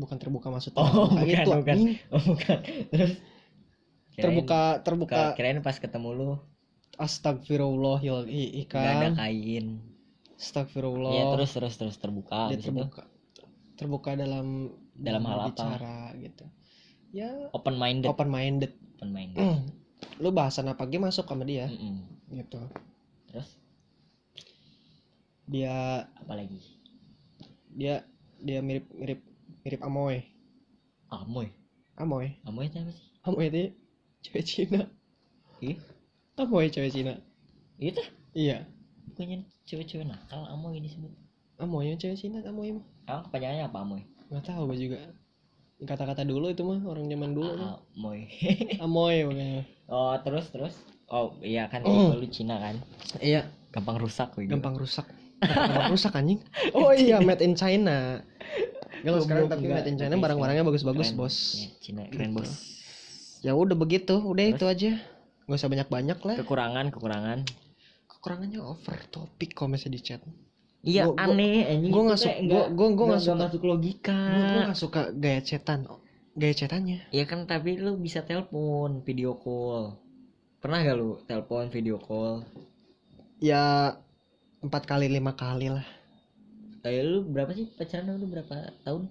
Bukan 0.00 0.16
terbuka 0.16 0.48
maksudnya. 0.48 0.80
Oh, 0.80 1.12
terbuka 1.12 1.20
bukan, 1.20 1.28
gitu, 1.28 1.50
bukan. 1.60 1.76
oh 2.16 2.22
bukan. 2.24 2.58
Terus? 2.88 3.12
Kirain- 4.16 4.24
terbuka 4.24 4.60
terbuka. 4.80 5.16
ka- 5.16 5.34
kirain 5.36 5.60
pas 5.60 5.76
ketemu 5.76 6.08
lu. 6.16 6.30
Astagfirullahaladzim 7.00 8.68
gak 8.68 8.84
ada 8.84 9.08
ikan 9.08 9.12
kain. 9.16 9.66
Astagfirullah 10.40 11.12
Iya 11.12 11.24
terus 11.36 11.50
terus 11.52 11.74
terus 11.76 11.96
terbuka 12.00 12.48
dia 12.48 12.56
itu 12.56 12.72
terbuka 13.80 14.12
dalam 14.12 14.68
Dalam 14.92 15.24
hal 15.24 15.48
apa? 15.48 15.48
bicara 15.48 15.98
gitu. 16.20 16.44
Ya 17.16 17.48
open 17.56 17.80
minded 17.80 18.12
open 18.12 18.28
minded 18.28 18.76
open 19.00 19.10
minded 19.16 19.40
lu 20.20 20.28
bahasan 20.36 20.68
apa 20.68 20.84
aja 20.84 21.00
masuk 21.00 21.24
sama 21.24 21.48
dia. 21.48 21.64
Mm-mm. 21.72 22.04
gitu. 22.36 22.60
Terus? 23.32 23.48
Dia 25.48 26.04
apa 26.04 26.32
lagi? 26.36 26.60
dia 27.70 28.02
dia 28.42 28.58
mirip 28.60 28.90
mirip 28.92 29.20
mirip 29.62 29.80
Amoy. 29.80 30.26
Amoy? 31.10 31.48
Amoy. 31.96 32.36
Amoy 32.44 32.66
itu 32.68 32.78
apa 32.82 32.92
sih? 32.92 33.06
Amoy 33.24 33.46
itu 33.48 33.62
cewek 34.26 34.44
Cina. 34.44 34.82
Iya. 35.60 35.76
Amoy 36.36 36.68
cewek 36.68 36.92
Cina. 36.92 37.14
Itu 37.80 38.02
iya. 38.36 38.68
Bukannya 39.10 39.44
cewek-cewek 39.66 40.06
nakal 40.06 40.46
amoy 40.50 40.80
disebut 40.82 41.12
Amoy 41.60 41.84
yang 41.86 41.96
cewek 41.96 42.16
Cina 42.16 42.40
Amoy 42.42 42.72
mah. 42.72 42.84
Emang 43.04 43.22
kepanjangannya 43.26 43.64
apa 43.64 43.78
amoy? 43.78 44.02
Nggak 44.28 44.44
tahu 44.46 44.62
gue 44.66 44.78
juga. 44.80 44.98
Kata-kata 45.80 46.22
dulu 46.22 46.48
itu 46.48 46.60
mah 46.60 46.80
orang 46.82 47.06
zaman 47.06 47.30
dulu 47.32 47.50
tuh. 47.52 47.68
amoy. 47.94 48.28
Amoy 48.84 49.16
makanya. 49.24 49.62
Oh 49.86 50.12
terus 50.20 50.46
terus? 50.48 50.74
Oh 51.06 51.34
iya 51.40 51.66
kan 51.66 51.82
Oh. 51.82 52.12
lu 52.12 52.28
Cina 52.28 52.56
kan. 52.56 52.76
Iya. 53.18 53.48
Gampang 53.70 53.96
rusak 53.96 54.34
gitu 54.34 54.50
gampang 54.50 54.74
rusak. 54.74 55.06
Gampang 55.38 55.90
rusak 55.90 56.12
anjing. 56.12 56.40
Oh 56.76 56.90
iya 56.90 57.18
made 57.18 57.40
in 57.40 57.54
China. 57.54 58.20
Kalau 59.00 59.20
sekarang 59.20 59.48
tapi 59.48 59.64
made 59.66 59.88
in 59.88 59.96
China 59.96 60.16
barang-barangnya 60.16 60.62
bagus-bagus 60.62 61.12
bos. 61.12 61.36
Ya, 61.56 61.68
Cina 61.80 62.02
keren 62.08 62.30
Gitu. 62.30 62.36
bos. 62.40 62.50
Ya 63.40 63.52
udah 63.52 63.72
begitu 63.72 64.16
udah 64.16 64.44
itu 64.46 64.64
aja. 64.64 65.00
Nggak 65.48 65.58
usah 65.58 65.70
banyak-banyak 65.70 66.18
lah. 66.20 66.36
Kekurangan 66.38 66.92
kekurangan. 66.92 67.38
Kekurangannya 68.06 68.60
over 68.60 69.00
topik 69.08 69.56
kalau 69.56 69.72
misalnya 69.72 69.96
di 69.96 70.02
chat 70.04 70.20
iya 70.82 71.04
Gua- 71.04 71.18
aneh 71.18 71.66
anjing. 71.66 71.92
gua 71.92 72.00
Itu 72.00 72.06
nggak 72.08 72.18
su- 72.18 72.26
kayak 72.26 72.40
gua- 72.46 72.70
gua- 72.72 73.08
nggak 73.10 73.22
suka. 73.22 73.36
masuk 73.38 73.62
logika. 73.64 74.20
gue 74.32 74.60
nggak 74.64 74.78
suka 74.78 75.00
gaya 75.12 75.40
chatan 75.40 75.80
gaya 76.32 76.54
chatannya 76.54 76.98
ya 77.10 77.24
kan 77.24 77.44
tapi 77.44 77.76
lu 77.76 77.96
bisa 77.96 78.22
telepon 78.22 79.02
video 79.02 79.34
call. 79.34 79.98
Pernah 80.56 80.78
gak 80.82 80.92
lu 80.94 81.10
telepon 81.24 81.68
video 81.68 81.96
call? 81.96 82.44
Ya 83.38 83.96
empat 84.60 84.84
kali 84.84 85.08
lima 85.08 85.32
kali 85.32 85.68
lah. 85.68 85.84
Eh, 86.80 87.00
lu 87.00 87.24
berapa 87.24 87.48
sih? 87.50 87.64
Pacaran 87.70 88.12
lu 88.14 88.24
berapa 88.24 88.72
tahun? 88.82 89.08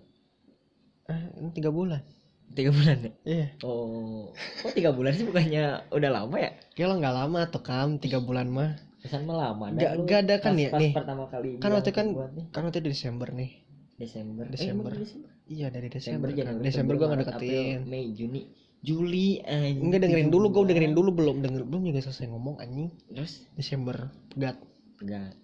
Eh, 1.05 1.21
ini 1.37 1.49
tiga 1.51 1.69
bulan. 1.69 2.01
Tiga 2.49 2.69
bulan 2.69 2.97
ya? 2.99 3.11
Iya. 3.25 3.47
Oh 3.61 4.29
kok 4.61 4.73
tiga 4.73 4.89
bulan 4.89 5.09
sih? 5.11 5.25
Bukannya 5.25 5.89
udah 5.89 6.09
lama 6.09 6.37
ya? 6.37 6.53
Kayak 6.73 6.87
lo 6.87 6.95
nggak 6.97 7.15
lama 7.17 7.39
tuh 7.45 7.61
kam 7.61 7.97
tiga 7.97 8.17
bulan 8.17 8.45
mah 8.47 8.73
pesan 8.99 9.23
mah 9.23 9.37
lama 9.37 9.65
Nggak- 9.69 9.95
nggak 9.97 10.19
ada 10.21 10.35
kan 10.37 10.53
pas- 10.53 10.59
ya, 10.59 10.69
pas 10.69 10.79
nih. 10.79 10.91
pertama 10.91 11.23
kali 11.25 11.49
Kan 11.57 11.71
waktu 11.71 11.91
kan- 11.91 12.11
kan 12.49 12.61
waktu 12.63 12.77
itu 12.77 12.89
Desember 12.89 13.29
nih 13.29 13.51
Desember 13.95 14.45
Eh, 14.45 14.51
Desember. 14.51 14.91
Desember 14.91 15.27
iya 15.45 15.67
dari 15.67 15.87
Desember 15.87 16.27
Desember 16.27 16.29
kan. 16.29 16.37
Januari 16.53 16.63
Desember 16.63 16.93
gue 16.93 17.05
nggak 17.05 17.19
Maret, 17.19 17.29
deketin 17.33 17.79
Mei 17.85 18.05
Juni 18.11 18.41
Juli 18.79 19.27
anjing 19.41 19.83
Enggak 19.83 19.99
dengerin 20.01 20.29
dulu, 20.29 20.45
gue 20.49 20.63
dengerin 20.65 20.93
dulu 20.93 21.09
belum 21.11 21.37
denger 21.41 21.61
belum 21.63 21.81
juga 21.85 21.99
selesai 22.01 22.27
ngomong 22.27 22.55
anjing. 22.57 22.87
terus 23.09 23.43
Desember 23.53 24.07
pegat. 24.29 24.55
enggak 24.97 25.35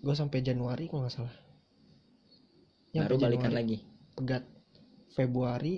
Gue 0.00 0.14
sampai 0.14 0.38
Januari 0.40 0.86
kalau 0.86 1.04
nggak 1.04 1.14
salah. 1.14 1.34
baru 2.90 3.04
sampai 3.08 3.18
balikan 3.20 3.42
Januari, 3.46 3.54
lagi 3.54 3.78
Pegat. 4.12 4.44
Februari, 5.10 5.74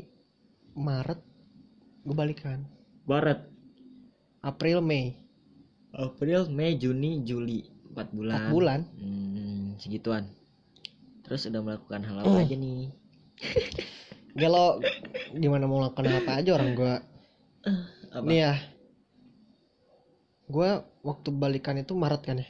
Maret, 0.73 1.21
gue 2.03 2.15
balikan. 2.15 2.65
Barat 3.03 3.45
April, 4.41 4.81
Mei, 4.81 5.17
April 5.93 6.49
Mei 6.49 6.75
Juni 6.75 7.21
Juli 7.23 7.61
empat 7.89 8.09
bulan 8.11 8.37
empat 8.39 8.51
bulan. 8.51 8.81
hmm, 8.97 9.65
segituan 9.77 10.25
terus 11.23 11.45
udah 11.45 11.61
melakukan 11.61 12.01
hal 12.03 12.17
Oh. 12.19 12.33
apa 12.33 12.43
aja 12.43 12.55
nih 12.55 12.89
Gak 14.33 14.51
lo 14.55 14.81
gimana 15.35 15.65
mau 15.65 15.81
lakukan 15.81 16.07
apa 16.07 16.39
aja 16.39 16.51
orang 16.53 16.73
gue. 16.73 16.95
apa 18.09 18.23
Nih 18.23 18.41
ya. 18.41 18.55
Gue 20.47 20.69
waktu 21.01 21.29
balikan 21.33 21.77
itu 21.77 21.93
Maret 21.93 22.23
kan 22.23 22.39
ya. 22.39 22.49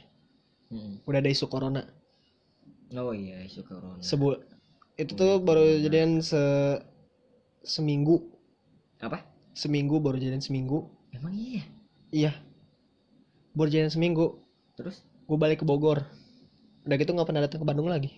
Hmm. 0.69 0.99
Udah 1.03 1.17
ada 1.17 1.27
isu 1.27 1.47
corona. 1.47 1.81
oh 2.93 3.09
iya 3.09 3.41
isu 3.41 3.63
corona 3.63 3.97
Sebul 3.99 4.37
itu 4.93 5.11
tuh 5.11 5.41
baru 5.41 5.81
jadian 5.81 6.21
se 6.21 6.37
seminggu 7.59 8.21
apa 8.99 9.25
seminggu 9.51 9.97
baru 9.97 10.15
jadian 10.15 10.39
seminggu 10.39 10.85
emang 11.09 11.33
iya 11.33 11.63
iya 12.11 12.31
baru 13.53 13.69
jalan 13.69 13.91
seminggu. 13.93 14.41
Terus? 14.73 15.05
Gue 15.29 15.37
balik 15.37 15.61
ke 15.61 15.65
Bogor. 15.65 16.01
Udah 16.83 16.95
gitu 16.99 17.13
nggak 17.15 17.27
pernah 17.29 17.41
datang 17.45 17.61
ke 17.61 17.67
Bandung 17.69 17.87
lagi. 17.87 18.11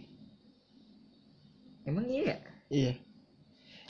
Emang 1.86 2.10
iya? 2.10 2.41
Iya. 2.71 2.93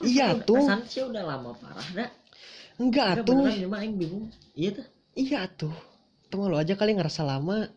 Iya 0.03 0.27
tuh. 0.43 0.59
sih 0.91 1.07
udah 1.07 1.23
lama 1.23 1.55
parah 1.55 1.87
dah 1.95 2.11
enggak 2.75 3.23
Enggak, 3.23 3.23
tuh. 3.23 3.39
beneran 3.39 3.63
cuma 3.63 3.77
aing 3.79 3.95
bingung. 3.95 4.27
Iya 4.51 4.69
tuh. 4.83 4.85
Iya 5.15 5.39
tuh. 5.47 5.75
Teman 6.27 6.51
lo 6.51 6.59
aja 6.59 6.75
kali 6.75 6.91
ngerasa 6.91 7.23
lama. 7.23 7.71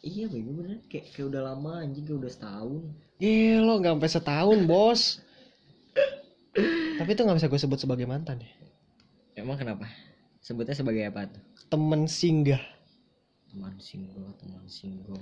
Iya 0.00 0.32
bego 0.32 0.56
bener 0.56 0.80
kayak 0.88 1.12
kayak 1.12 1.28
udah 1.28 1.42
lama 1.52 1.84
anjing 1.84 2.08
kayak 2.08 2.24
udah 2.24 2.32
setahun. 2.32 2.82
Iya 3.20 3.60
lo 3.60 3.72
nggak 3.76 3.92
sampai 4.00 4.10
setahun 4.16 4.58
bos. 4.64 5.02
Tapi 6.96 7.10
itu 7.12 7.20
nggak 7.20 7.36
bisa 7.36 7.48
gue 7.52 7.60
sebut 7.60 7.78
sebagai 7.84 8.08
mantan 8.08 8.40
ya. 8.40 8.50
Emang 9.36 9.60
kenapa? 9.60 9.84
Sebutnya 10.40 10.72
sebagai 10.72 11.04
apa 11.12 11.28
tuh? 11.28 11.44
Temen 11.68 12.08
singgah 12.08 12.77
teman 13.50 13.74
single 13.80 14.30
teman 14.40 14.64
single. 14.68 15.20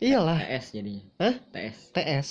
Iyalah. 0.00 0.40
TS 0.40 0.66
jadinya. 0.76 1.04
Hah? 1.20 1.34
TS 1.52 1.76
TS 1.92 2.28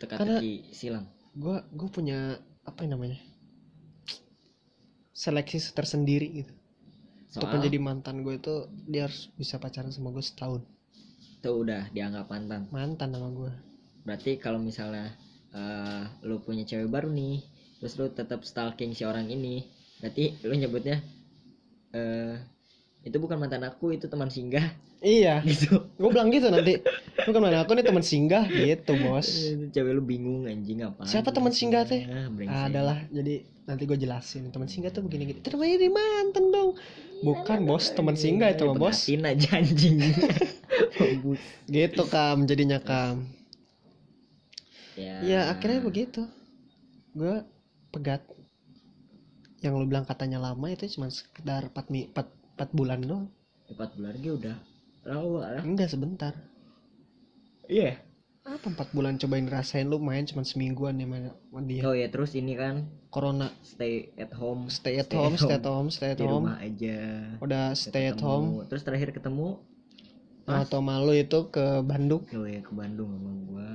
teka-teki 0.00 0.72
silang. 0.72 1.04
gue 1.36 1.60
gue 1.76 1.88
punya 1.92 2.40
apa 2.66 2.82
yang 2.82 2.98
namanya? 2.98 3.20
Seleksi 5.12 5.60
tersendiri 5.76 6.42
gitu. 6.42 6.52
Untuk 7.30 7.46
soal? 7.46 7.62
menjadi 7.62 7.78
mantan 7.78 8.26
gue 8.26 8.34
itu 8.40 8.66
dia 8.90 9.06
harus 9.06 9.30
bisa 9.38 9.60
pacaran 9.60 9.94
sama 9.94 10.10
gue 10.10 10.24
setahun. 10.24 10.64
Tuh 11.44 11.62
udah 11.62 11.92
dianggap 11.94 12.26
mantan? 12.26 12.66
Mantan 12.72 13.14
sama 13.14 13.28
gue 13.30 13.52
berarti 14.04 14.40
kalau 14.40 14.58
misalnya 14.60 15.12
eh 15.50 16.04
lu 16.24 16.38
punya 16.40 16.62
cewek 16.62 16.88
baru 16.88 17.10
nih 17.10 17.42
terus 17.82 17.98
lu 17.98 18.06
tetap 18.12 18.46
stalking 18.46 18.94
si 18.94 19.02
orang 19.02 19.26
ini 19.26 19.66
berarti 19.98 20.38
lu 20.46 20.54
nyebutnya 20.54 21.02
eh 21.90 22.38
itu 23.00 23.16
bukan 23.16 23.40
mantan 23.40 23.64
aku 23.64 23.96
itu 23.96 24.06
teman 24.12 24.28
singgah. 24.28 24.76
Iya. 25.00 25.40
Gitu. 25.48 25.72
Gue 25.96 26.10
bilang 26.12 26.28
gitu 26.28 26.52
nanti. 26.52 26.84
Bukan 27.24 27.40
mana 27.40 27.64
aku 27.64 27.72
nih 27.72 27.84
teman 27.88 28.04
singgah 28.04 28.44
gitu 28.44 28.92
bos. 29.00 29.28
Cewek 29.74 29.92
lu 29.96 30.04
bingung 30.04 30.44
anjing 30.44 30.84
apa 30.84 31.08
Siapa 31.08 31.32
teman 31.32 31.52
singgah 31.52 31.88
teh? 31.88 32.04
brengsek. 32.04 32.68
adalah 32.68 33.00
jadi 33.08 33.44
nanti 33.64 33.82
gue 33.88 33.96
jelasin 33.96 34.50
teman 34.52 34.68
singgah 34.68 34.90
tuh 34.92 35.00
begini 35.06 35.32
gini 35.32 35.40
namanya 35.40 35.76
di 35.80 35.88
mantan 35.88 36.44
dong. 36.52 36.70
Bukan 37.24 37.64
bos 37.64 37.88
teman 37.92 38.16
singgah 38.16 38.52
itu 38.52 38.68
mah 38.68 38.76
bos. 38.76 38.92
Perhatiin 39.08 39.22
aja 39.24 39.48
anjing. 39.56 39.96
Gitu 41.74 42.02
kam 42.12 42.44
jadinya 42.44 42.80
kam. 42.80 43.28
Ya. 45.00 45.16
Ya 45.24 45.40
akhirnya 45.48 45.80
begitu. 45.80 46.28
Gue 47.16 47.40
pegat. 47.88 48.20
Yang 49.60 49.72
lu 49.76 49.86
bilang 49.88 50.04
katanya 50.08 50.40
lama 50.40 50.68
itu 50.72 50.88
cuma 50.96 51.12
sekedar 51.12 51.68
4, 51.68 51.92
mi- 51.92 52.08
4, 52.12 52.39
4 52.60 52.76
bulan 52.76 53.00
doang. 53.00 53.26
Empat 53.72 53.96
bulan 53.96 54.12
lagi 54.12 54.28
udah. 54.36 54.56
Lama 55.08 55.40
lah. 55.48 55.62
Enggak 55.64 55.88
sebentar. 55.88 56.36
Iya. 57.64 57.96
Apa 58.44 58.68
4 58.68 58.92
bulan 58.92 59.16
cobain 59.16 59.48
rasain? 59.48 59.88
Lu 59.88 59.96
main 59.96 60.28
cuma 60.28 60.44
semingguan 60.44 61.00
ya 61.00 61.08
sama 61.08 61.60
dia. 61.64 61.80
Oh 61.88 61.96
ya 61.96 62.12
terus 62.12 62.36
ini 62.36 62.52
kan 62.60 62.84
corona. 63.08 63.48
Stay 63.64 64.12
at 64.20 64.36
home. 64.36 64.68
Stay 64.68 65.00
at 65.00 65.08
home 65.08 65.40
stay 65.40 65.56
at 65.56 65.64
home. 65.64 65.88
stay 65.88 66.12
at 66.12 66.20
di 66.20 66.28
home. 66.28 66.44
rumah 66.44 66.60
aja. 66.60 66.98
Udah 67.40 67.72
stay 67.72 68.12
at 68.12 68.20
Ketemu. 68.20 68.28
home. 68.28 68.48
Terus 68.68 68.82
terakhir 68.84 69.16
ketemu? 69.16 69.56
Atau 70.44 70.84
malu 70.84 71.16
itu 71.16 71.48
ke 71.48 71.80
Bandung? 71.80 72.28
Oh 72.36 72.44
ya 72.44 72.60
ke 72.60 72.72
Bandung 72.76 73.08
sama 73.16 73.32
gua. 73.48 73.68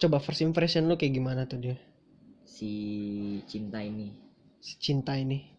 Coba 0.00 0.16
first 0.24 0.40
impression 0.40 0.88
lu 0.88 0.96
kayak 0.96 1.20
gimana 1.20 1.44
tuh 1.44 1.60
dia? 1.60 1.76
Si 2.48 2.72
cinta 3.44 3.84
ini. 3.84 4.08
Si 4.64 4.80
cinta 4.80 5.12
ini. 5.20 5.52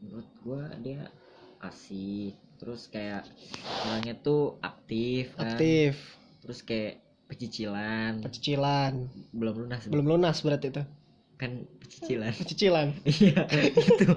Menurut 0.00 0.28
gua 0.40 0.64
dia 0.80 1.12
asik. 1.60 2.34
Terus 2.60 2.92
kayak 2.92 3.24
orangnya 3.88 4.14
tuh 4.20 4.60
aktif 4.60 5.32
kan. 5.36 5.56
Aktif. 5.56 5.96
Terus 6.44 6.60
kayak 6.64 7.00
pecicilan. 7.28 8.20
Pecicilan. 8.20 9.08
Belum 9.32 9.64
lunas. 9.64 9.88
Belum 9.88 10.06
lunas 10.08 10.44
berarti 10.44 10.68
itu? 10.68 10.82
Kan 11.40 11.64
pecicilan. 11.80 12.32
Pecicilan. 12.36 12.88
Iya 13.08 13.44
itu. 13.72 14.12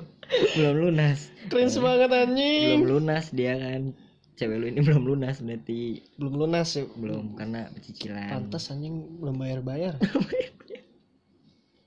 Belum 0.59 0.75
lunas. 0.89 1.31
Cringe 1.47 1.77
banget 1.79 2.09
anjing. 2.11 2.77
Belum 2.83 2.99
lunas 2.99 3.31
dia 3.31 3.55
kan. 3.55 3.95
Cewek 4.33 4.57
lu 4.59 4.65
ini 4.65 4.81
belum 4.87 5.03
lunas 5.07 5.39
berarti. 5.39 6.03
Belum 6.19 6.33
lunas 6.35 6.67
ya. 6.75 6.83
Belum 6.99 7.37
karena 7.39 7.71
pecicilan. 7.71 8.27
Pantas 8.27 8.67
anjing 8.73 9.23
belum 9.23 9.39
bayar 9.39 9.59
bayar. 9.69 9.93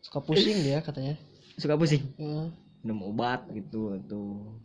Suka 0.01 0.25
pusing 0.25 0.63
dia 0.65 0.81
katanya. 0.81 1.21
Suka 1.61 1.77
pusing? 1.77 2.01
Ya. 2.17 2.49
minum 2.87 3.11
obat 3.11 3.43
gitu 3.51 3.99
tuh 4.07 4.63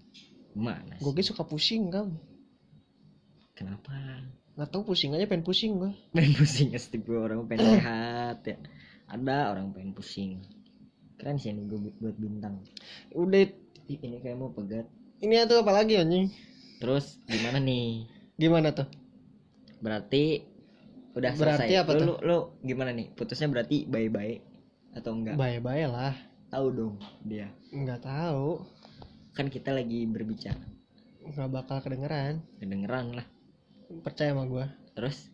mana 0.56 0.96
sih? 1.00 1.04
gue 1.06 1.24
suka 1.24 1.44
pusing 1.48 1.88
kan 1.92 2.12
kenapa? 3.56 3.94
Nggak 4.58 4.70
tahu 4.74 4.92
pusing 4.92 5.16
aja 5.16 5.26
pengen 5.30 5.46
pusing 5.46 5.80
gue 5.80 5.92
pengen 6.16 6.34
pusing 6.36 6.68
pasti 6.74 6.98
gue 7.00 7.18
orang 7.18 7.46
pengen 7.48 7.78
sehat 7.80 8.44
ya. 8.44 8.58
Ada 9.12 9.52
orang 9.52 9.76
pengen 9.76 9.92
pusing. 9.92 10.40
Keren 11.20 11.38
sih 11.38 11.52
ini 11.54 11.68
gue 11.70 11.80
buat 12.00 12.18
bintang. 12.18 12.64
Udah 13.14 13.46
ini 13.88 14.18
kayak 14.24 14.38
mau 14.40 14.50
pegat. 14.50 14.88
Ini 15.22 15.46
tuh 15.46 15.62
apa 15.62 15.72
lagi 15.76 16.00
anjing? 16.00 16.32
Terus 16.82 17.22
gimana 17.30 17.62
nih? 17.62 18.10
Gimana 18.40 18.74
tuh? 18.74 18.90
Berarti 19.84 20.42
udah 21.14 21.32
Berarti 21.36 21.76
selesai. 21.76 21.84
apa 21.84 21.92
lu, 21.94 22.00
tuh? 22.00 22.08
lu, 22.08 22.14
lu 22.26 22.40
gimana 22.66 22.90
nih? 22.96 23.14
Putusnya 23.14 23.52
berarti 23.52 23.86
bye-bye 23.86 24.36
atau 24.98 25.12
enggak? 25.14 25.36
Bye 25.38 25.62
bye 25.62 25.86
lah. 25.86 26.16
Tahu 26.50 26.68
dong 26.74 26.96
dia. 27.22 27.52
Nggak 27.70 28.02
tahu 28.02 28.66
kan 29.32 29.48
kita 29.48 29.72
lagi 29.72 30.04
berbicara. 30.08 30.63
Nggak 31.28 31.50
bakal 31.52 31.78
kedengeran. 31.84 32.44
Kedengeran 32.60 33.15
lah. 33.15 33.28
Percaya 34.04 34.32
sama 34.36 34.48
gue 34.48 34.65
terus? 34.96 35.32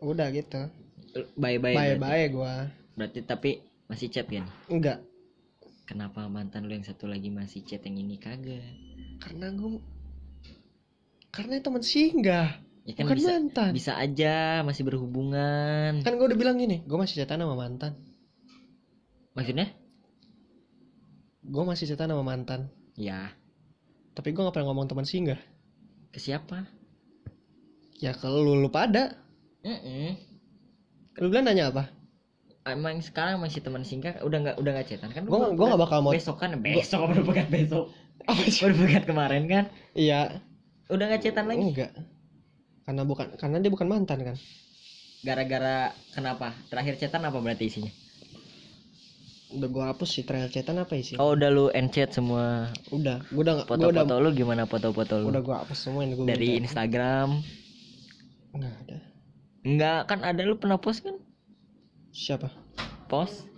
Udah 0.00 0.28
gitu. 0.32 0.68
Bye 1.38 1.62
bye 1.62 1.76
bye 1.76 1.96
bye 1.96 2.26
gue 2.26 2.54
berarti 2.94 3.20
tapi 3.22 3.62
masih 3.86 4.10
chat 4.10 4.26
kan? 4.26 4.46
Enggak 4.66 5.02
kenapa 5.84 6.26
mantan 6.32 6.64
lu 6.64 6.72
yang 6.74 6.84
satu 6.84 7.04
lagi 7.04 7.28
masih 7.28 7.62
chat 7.64 7.84
yang 7.84 8.00
ini 8.00 8.16
kagak? 8.16 8.64
Karena 9.20 9.52
gue 9.52 9.80
karena 11.30 11.60
teman 11.60 11.82
singgah 11.82 12.62
ya 12.84 12.92
kan 12.94 13.08
bukan 13.08 13.16
bisa 13.16 13.32
mantan. 13.32 13.70
bisa 13.72 13.92
aja 13.96 14.64
masih 14.64 14.82
berhubungan. 14.84 16.00
Kan 16.04 16.16
gue 16.16 16.26
udah 16.26 16.38
bilang 16.38 16.56
gini 16.56 16.82
gue 16.84 16.98
masih 16.98 17.22
chatan 17.22 17.44
sama 17.44 17.56
mantan. 17.56 17.92
Maksudnya? 19.36 19.68
Gue 21.44 21.64
masih 21.64 21.84
chatan 21.88 22.12
sama 22.12 22.24
mantan 22.24 22.72
ya 22.94 23.30
tapi 24.14 24.30
gue 24.30 24.42
gak 24.46 24.54
pernah 24.54 24.70
ngomong 24.70 24.86
teman 24.86 25.02
singgah 25.06 25.38
ke 26.14 26.22
siapa? 26.22 26.62
Ya 27.98 28.14
kalau 28.14 28.46
lu, 28.46 28.54
lu 28.62 28.70
pada. 28.70 29.18
Mm-mm. 29.66 30.14
lu 31.18 31.26
bilang 31.26 31.50
nanya 31.50 31.74
apa? 31.74 31.90
Emang 32.62 33.02
sekarang 33.02 33.42
masih 33.42 33.58
teman 33.66 33.82
singgah 33.82 34.22
udah 34.22 34.38
nggak 34.38 34.56
udah 34.62 34.70
nggak 34.78 34.86
chatan 34.94 35.10
kan? 35.10 35.26
Gua- 35.26 35.50
gua 35.50 35.74
nggak 35.74 35.82
bakal 35.82 35.98
mau- 36.06 36.14
besok 36.14 36.38
kan? 36.38 36.54
besok 36.62 37.10
baru 37.10 37.22
pekat 37.26 37.48
besok. 37.50 37.90
Baru 38.62 38.74
pekat 38.86 39.04
kemarin 39.10 39.50
kan? 39.50 39.64
Iya. 39.98 40.38
Udah 40.86 41.04
nggak 41.10 41.22
chatan 41.26 41.50
lagi? 41.50 41.74
Enggak. 41.74 41.90
Karena 42.86 43.02
bukan 43.02 43.26
karena 43.34 43.56
dia 43.58 43.70
bukan 43.74 43.90
mantan 43.90 44.22
kan. 44.22 44.36
Gara-gara 45.26 45.90
kenapa? 46.14 46.54
Terakhir 46.70 46.94
chatan 47.02 47.26
apa 47.26 47.42
berarti 47.42 47.66
isinya 47.66 47.90
udah 49.52 49.68
gue 49.68 49.84
hapus 49.84 50.08
sih 50.08 50.24
trial 50.24 50.48
chatan 50.48 50.80
apa 50.80 50.96
sih 51.04 51.20
oh 51.20 51.36
udah 51.36 51.48
lu 51.52 51.68
enchat 51.76 52.16
semua 52.16 52.72
udah 52.88 53.20
gue 53.28 53.42
udah 53.44 53.68
gua 53.68 53.76
udah 53.76 53.78
foto-foto 54.08 54.14
lu 54.22 54.28
gimana 54.32 54.62
foto-foto 54.64 55.14
lu? 55.20 55.26
Udah 55.28 55.42
gue 55.44 55.54
hapus 55.54 55.78
semua 55.78 56.08
ini 56.08 56.16
gue 56.16 56.26
dari 56.26 56.56
Instagram. 56.58 57.44
Nggak 58.54 58.74
ada. 58.86 58.98
Enggak 59.64 60.00
kan 60.08 60.20
ada 60.24 60.40
lu 60.46 60.56
pernah 60.56 60.78
post 60.80 61.04
kan? 61.04 61.16
Siapa? 62.14 62.48
Post. 63.10 63.50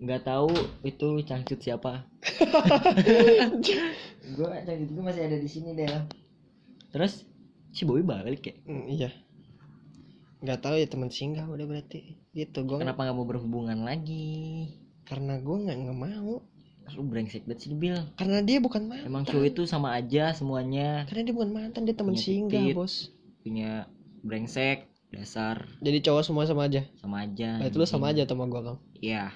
Nggak 0.00 0.22
tahu 0.24 0.48
itu 0.84 1.08
cangcut 1.28 1.60
siapa. 1.60 2.08
Gue 4.36 4.48
cangcut 4.64 4.90
gue 4.96 5.04
masih 5.04 5.22
ada 5.28 5.36
di 5.36 5.48
sini 5.48 5.76
deh 5.76 5.88
terus 6.90 7.22
si 7.70 7.86
Boy 7.86 8.02
balik 8.02 8.50
ya? 8.50 8.54
Hmm, 8.66 8.84
iya 8.90 9.10
nggak 10.40 10.58
tahu 10.64 10.74
ya 10.80 10.88
teman 10.88 11.12
singgah 11.12 11.44
udah 11.44 11.66
berarti. 11.68 12.16
Gitu 12.32 12.58
gue 12.64 12.76
kenapa 12.80 13.04
nggak 13.04 13.16
mau 13.16 13.28
berhubungan 13.28 13.84
lagi? 13.84 14.72
Karena 15.04 15.36
gue 15.40 15.56
nggak 15.68 15.76
nggak 15.76 15.98
mau. 15.98 16.40
Lu 16.90 17.06
brengsek 17.06 17.46
banget 17.46 17.70
sih 17.70 17.76
Bil. 17.76 17.94
Karena 18.18 18.42
dia 18.42 18.58
bukan 18.58 18.88
mantan. 18.90 19.06
Emang 19.06 19.22
cowok 19.22 19.46
itu 19.46 19.62
sama 19.68 19.94
aja 19.94 20.34
semuanya. 20.34 21.06
Karena 21.06 21.22
dia 21.30 21.34
bukan 21.36 21.50
mantan 21.54 21.86
dia 21.86 21.94
teman 21.94 22.18
singgah 22.18 22.74
bos. 22.74 23.12
punya 23.40 23.86
brengsek 24.20 24.90
dasar. 25.10 25.66
Jadi 25.78 25.98
cowok 26.02 26.22
semua 26.26 26.44
sama 26.48 26.66
aja? 26.66 26.82
Sama 26.98 27.22
aja 27.26 27.58
nah, 27.60 27.66
itu 27.66 27.76
lu 27.78 27.86
sama 27.86 28.10
aja 28.10 28.22
sama 28.26 28.46
gue 28.46 28.60
kamu 28.62 28.78
iya. 29.02 29.30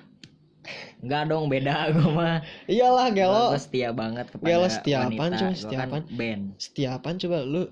Enggak 1.04 1.22
dong 1.28 1.52
beda 1.52 1.74
gue 1.94 2.08
mah. 2.08 2.40
Iyalah 2.64 3.08
gelo. 3.12 3.52
Gue 3.52 3.60
setia 3.60 3.92
banget 3.92 4.26
kepada 4.32 4.48
Gelo, 4.48 4.66
setia 4.72 4.96
wanita. 5.04 5.20
apaan, 5.20 5.32
Gua 5.36 5.52
setia 5.52 5.78
kan 5.78 5.88
apaan? 5.92 6.04
band. 6.16 6.44
Setia 6.56 6.88
apaan 6.96 7.16
coba 7.20 7.38
lu 7.44 7.62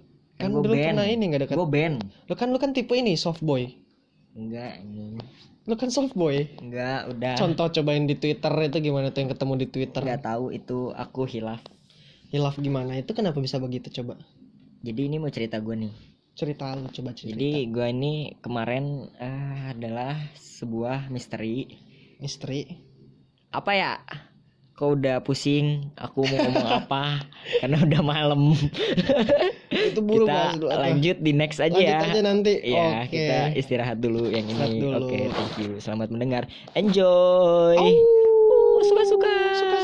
kan 0.41 0.51
dulu 0.53 0.73
band. 0.73 0.97
pernah 0.97 1.07
ini 1.09 1.23
nggak 1.29 1.43
dekat 1.49 1.57
gue 1.59 1.71
band. 1.71 1.97
Lu 2.29 2.35
kan 2.37 2.49
lu 2.53 2.59
kan 2.61 2.71
tipe 2.73 2.93
ini 2.95 3.17
soft 3.17 3.41
boy. 3.45 3.69
Enggak 4.33 4.81
ini 4.81 5.21
lu 5.63 5.79
kan 5.79 5.91
soft 5.95 6.19
boy? 6.19 6.43
Enggak 6.59 7.07
udah. 7.15 7.35
Contoh 7.39 7.71
cobain 7.71 8.03
di 8.11 8.19
twitter 8.19 8.51
itu 8.67 8.79
gimana 8.83 9.15
tuh 9.15 9.23
yang 9.23 9.31
ketemu 9.31 9.53
di 9.63 9.67
twitter? 9.71 10.03
Nggak 10.03 10.25
tahu 10.27 10.45
itu 10.51 10.91
aku 10.91 11.23
hilaf. 11.31 11.63
Hilaf 12.35 12.59
gimana? 12.59 12.99
Itu 12.99 13.15
kenapa 13.15 13.39
bisa 13.39 13.63
begitu 13.63 13.93
coba? 14.03 14.19
Jadi 14.83 15.01
ini 15.07 15.23
mau 15.23 15.31
cerita 15.31 15.63
gue 15.63 15.87
nih. 15.87 15.95
Cerita 16.35 16.75
lu 16.75 16.91
coba 16.91 17.15
cerita. 17.15 17.39
Jadi 17.39 17.71
gue 17.71 17.87
ini 17.95 18.35
kemarin 18.43 19.07
eh, 19.23 19.71
adalah 19.71 20.19
sebuah 20.35 21.13
misteri. 21.15 21.71
Istri 22.23 22.91
apa 23.53 23.73
ya 23.77 23.93
kau 24.83 24.99
udah 24.99 25.23
pusing 25.23 25.95
aku 25.95 26.27
mau 26.27 26.43
ngomong 26.43 26.69
apa 26.83 27.23
karena 27.63 27.79
udah 27.87 28.03
malam 28.03 28.51
itu 29.71 30.01
buru 30.03 30.27
kita 30.27 30.59
dulu 30.59 30.67
lanjut 30.75 31.17
di 31.23 31.31
next 31.31 31.63
aja 31.63 31.71
lanjut 31.71 31.87
ya 31.87 32.03
aja 32.03 32.21
nanti 32.27 32.53
Iya, 32.63 33.07
oke 33.07 33.11
kita 33.13 33.37
istirahat 33.59 33.99
dulu 34.01 34.31
yang 34.31 34.47
ini. 34.49 34.81
Oke, 34.95 35.29
thank 35.29 35.55
you. 35.61 35.71
Selamat 35.83 36.09
mendengar. 36.15 36.49
Enjoy. 36.73 37.77
Au. 37.77 37.91
suka-suka. 38.83 39.35
suka 39.55 39.77
suka 39.79 39.82